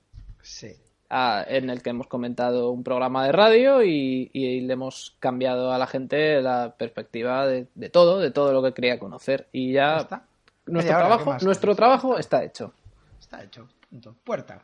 Sí. 0.44 0.76
ah, 1.10 1.44
en 1.48 1.72
el 1.72 1.82
que 1.82 1.90
hemos 1.90 2.06
comentado 2.06 2.70
un 2.70 2.84
programa 2.84 3.26
de 3.26 3.32
radio 3.32 3.84
y, 3.84 4.30
y 4.32 4.62
le 4.62 4.74
hemos 4.74 5.16
cambiado 5.20 5.72
a 5.74 5.80
la 5.80 5.88
gente 5.88 6.40
la 6.44 6.76
perspectiva 6.78 7.48
de, 7.48 7.68
de 7.74 7.90
todo, 7.90 8.20
de 8.20 8.30
todo 8.30 8.54
lo 8.54 8.62
que 8.62 8.74
quería 8.74 9.00
conocer. 9.00 9.48
Y 9.52 9.74
ya, 9.74 9.98
está. 9.98 10.24
nuestro 10.68 10.94
Media 10.94 10.98
hora, 10.98 11.18
¿qué 11.18 11.24
trabajo, 11.24 11.46
nuestro 11.46 12.20
está 12.20 12.44
hecho. 12.44 12.74
Está 13.20 13.44
hecho. 13.44 13.68
Punto. 13.90 14.16
Puerta. 14.24 14.62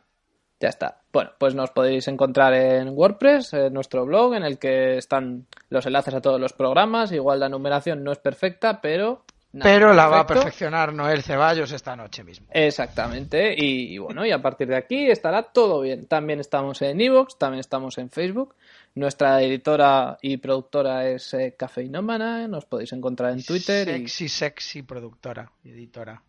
Ya 0.60 0.70
está. 0.70 1.02
Bueno, 1.13 1.32
pues 1.38 1.54
nos 1.54 1.70
podéis 1.70 2.08
encontrar 2.08 2.54
en 2.56 2.89
WordPress, 2.89 3.54
en 3.54 3.74
nuestro 3.74 4.06
blog, 4.06 4.34
en 4.34 4.43
el 4.43 4.58
que 4.58 4.98
están 4.98 5.46
los 5.70 5.86
enlaces 5.86 6.13
a 6.15 6.22
todos 6.22 6.39
los 6.41 6.54
programas. 6.54 7.12
Igual 7.12 7.39
la 7.39 7.50
numeración 7.50 8.04
no 8.04 8.12
es 8.12 8.17
perfecta, 8.17 8.82
pero. 8.82 9.24
nada, 9.54 9.72
Pero 9.72 9.93
la 9.93 10.08
va 10.08 10.22
a 10.22 10.26
perfeccionar 10.28 10.93
Noel 10.93 11.22
Ceballos 11.22 11.72
esta 11.72 11.96
noche 11.96 12.24
mismo. 12.24 12.48
Exactamente. 12.52 13.54
Y, 13.56 13.93
y 13.93 13.98
bueno, 14.00 14.26
y 14.26 14.32
a 14.32 14.41
partir 14.41 14.67
de 14.67 14.78
aquí 14.78 15.10
estará 15.12 15.43
todo 15.43 15.82
bien. 15.82 16.08
También 16.08 16.39
estamos 16.39 16.82
en 16.82 17.02
Evox, 17.02 17.38
también 17.38 17.60
estamos 17.60 17.98
en 18.00 18.10
Facebook. 18.10 18.56
Nuestra 18.96 19.39
editora 19.43 20.17
y 20.24 20.38
productora 20.38 21.08
es 21.08 21.36
eh, 21.36 21.54
Cafeinómana. 21.56 22.48
Nos 22.48 22.65
podéis 22.65 22.93
encontrar 22.93 23.32
en 23.34 23.43
Twitter. 23.43 23.88
y- 23.89 23.91
Sexy, 24.08 24.28
sexy 24.30 24.82
productora 24.82 25.52
y 25.63 25.70
editora. 25.70 26.20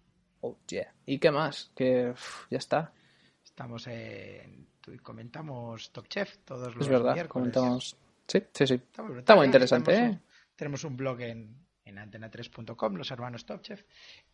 Oh, 0.43 0.55
yeah. 0.69 0.93
¿Y 1.07 1.19
qué 1.19 1.31
más? 1.31 1.71
Que 1.75 2.11
uf, 2.11 2.45
ya 2.51 2.59
está. 2.59 2.93
Estamos 3.59 3.88
en... 3.88 4.68
Comentamos 5.03 5.90
Top 5.90 6.07
Chef 6.07 6.37
todos 6.44 6.77
los 6.77 6.87
Es 6.87 6.88
verdad. 6.88 7.14
miércoles. 7.14 7.53
Comentamos. 7.53 7.97
Sí, 8.29 8.40
sí, 8.55 8.66
sí. 8.68 8.75
Está 8.75 9.03
muy, 9.03 9.09
brutal, 9.14 9.18
Está 9.23 9.35
muy 9.35 9.47
interesante, 9.47 9.90
Tenemos 9.90 10.14
¿eh? 10.14 10.21
un, 10.21 10.55
tenemos 10.55 10.85
un 10.85 10.97
blog 10.97 11.21
en, 11.23 11.57
en 11.85 11.97
antena3.com, 11.97 12.94
los 12.94 13.11
hermanos 13.11 13.44
Top 13.44 13.61
Chef. 13.62 13.83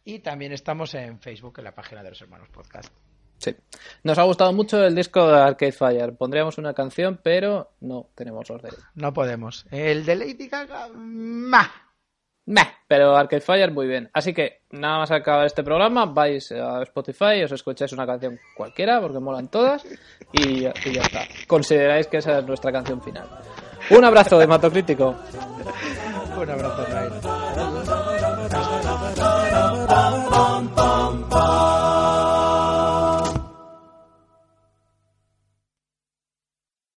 Y 0.05 0.19
también 0.19 0.53
estamos 0.53 0.93
en 0.93 1.19
Facebook, 1.21 1.55
en 1.57 1.65
la 1.65 1.75
página 1.75 2.03
de 2.03 2.11
los 2.11 2.21
hermanos 2.21 2.51
podcast. 2.51 2.93
Sí. 3.39 3.57
Nos 4.03 4.19
ha 4.19 4.25
gustado 4.25 4.53
mucho 4.53 4.85
el 4.85 4.95
disco 4.95 5.27
de 5.27 5.39
Arcade 5.39 5.73
Fire. 5.73 6.15
Pondríamos 6.15 6.59
una 6.59 6.75
canción, 6.75 7.19
pero 7.23 7.73
no 7.81 8.11
tenemos 8.15 8.47
los 8.51 8.61
derechos. 8.61 8.85
No 8.95 9.15
podemos. 9.15 9.65
El 9.71 10.05
de 10.05 10.17
Lady 10.17 10.49
Gaga... 10.49 10.89
¡ma! 10.93 11.73
Meh, 12.47 12.69
pero 12.87 13.17
Arcade 13.17 13.41
Fire 13.41 13.73
muy 13.73 13.87
bien. 13.87 14.11
Así 14.13 14.35
que 14.35 14.63
nada 14.71 14.99
más 14.99 15.11
acabar 15.11 15.47
este 15.47 15.63
programa, 15.63 16.05
vais 16.05 16.53
a 16.53 16.83
Spotify, 16.83 17.43
os 17.43 17.53
escucháis 17.53 17.93
una 17.93 18.07
canción 18.07 18.39
cualquiera, 18.55 19.01
porque 19.01 19.19
molan 19.19 19.49
todas, 19.49 19.85
y, 20.33 20.61
ya 20.63 20.73
está. 21.03 21.23
Consideráis 21.47 22.07
que 22.07 22.19
esa 22.19 22.39
es 22.41 22.47
nuestra 22.47 22.71
canción 22.71 23.01
final. 23.03 23.27
Un 23.91 24.05
abrazo 24.05 24.39
de 24.39 24.47
Mato 24.47 24.71
Crítico. 24.71 25.17
Un 26.37 26.51
abrazo, 26.51 26.87
Ray. 26.91 27.09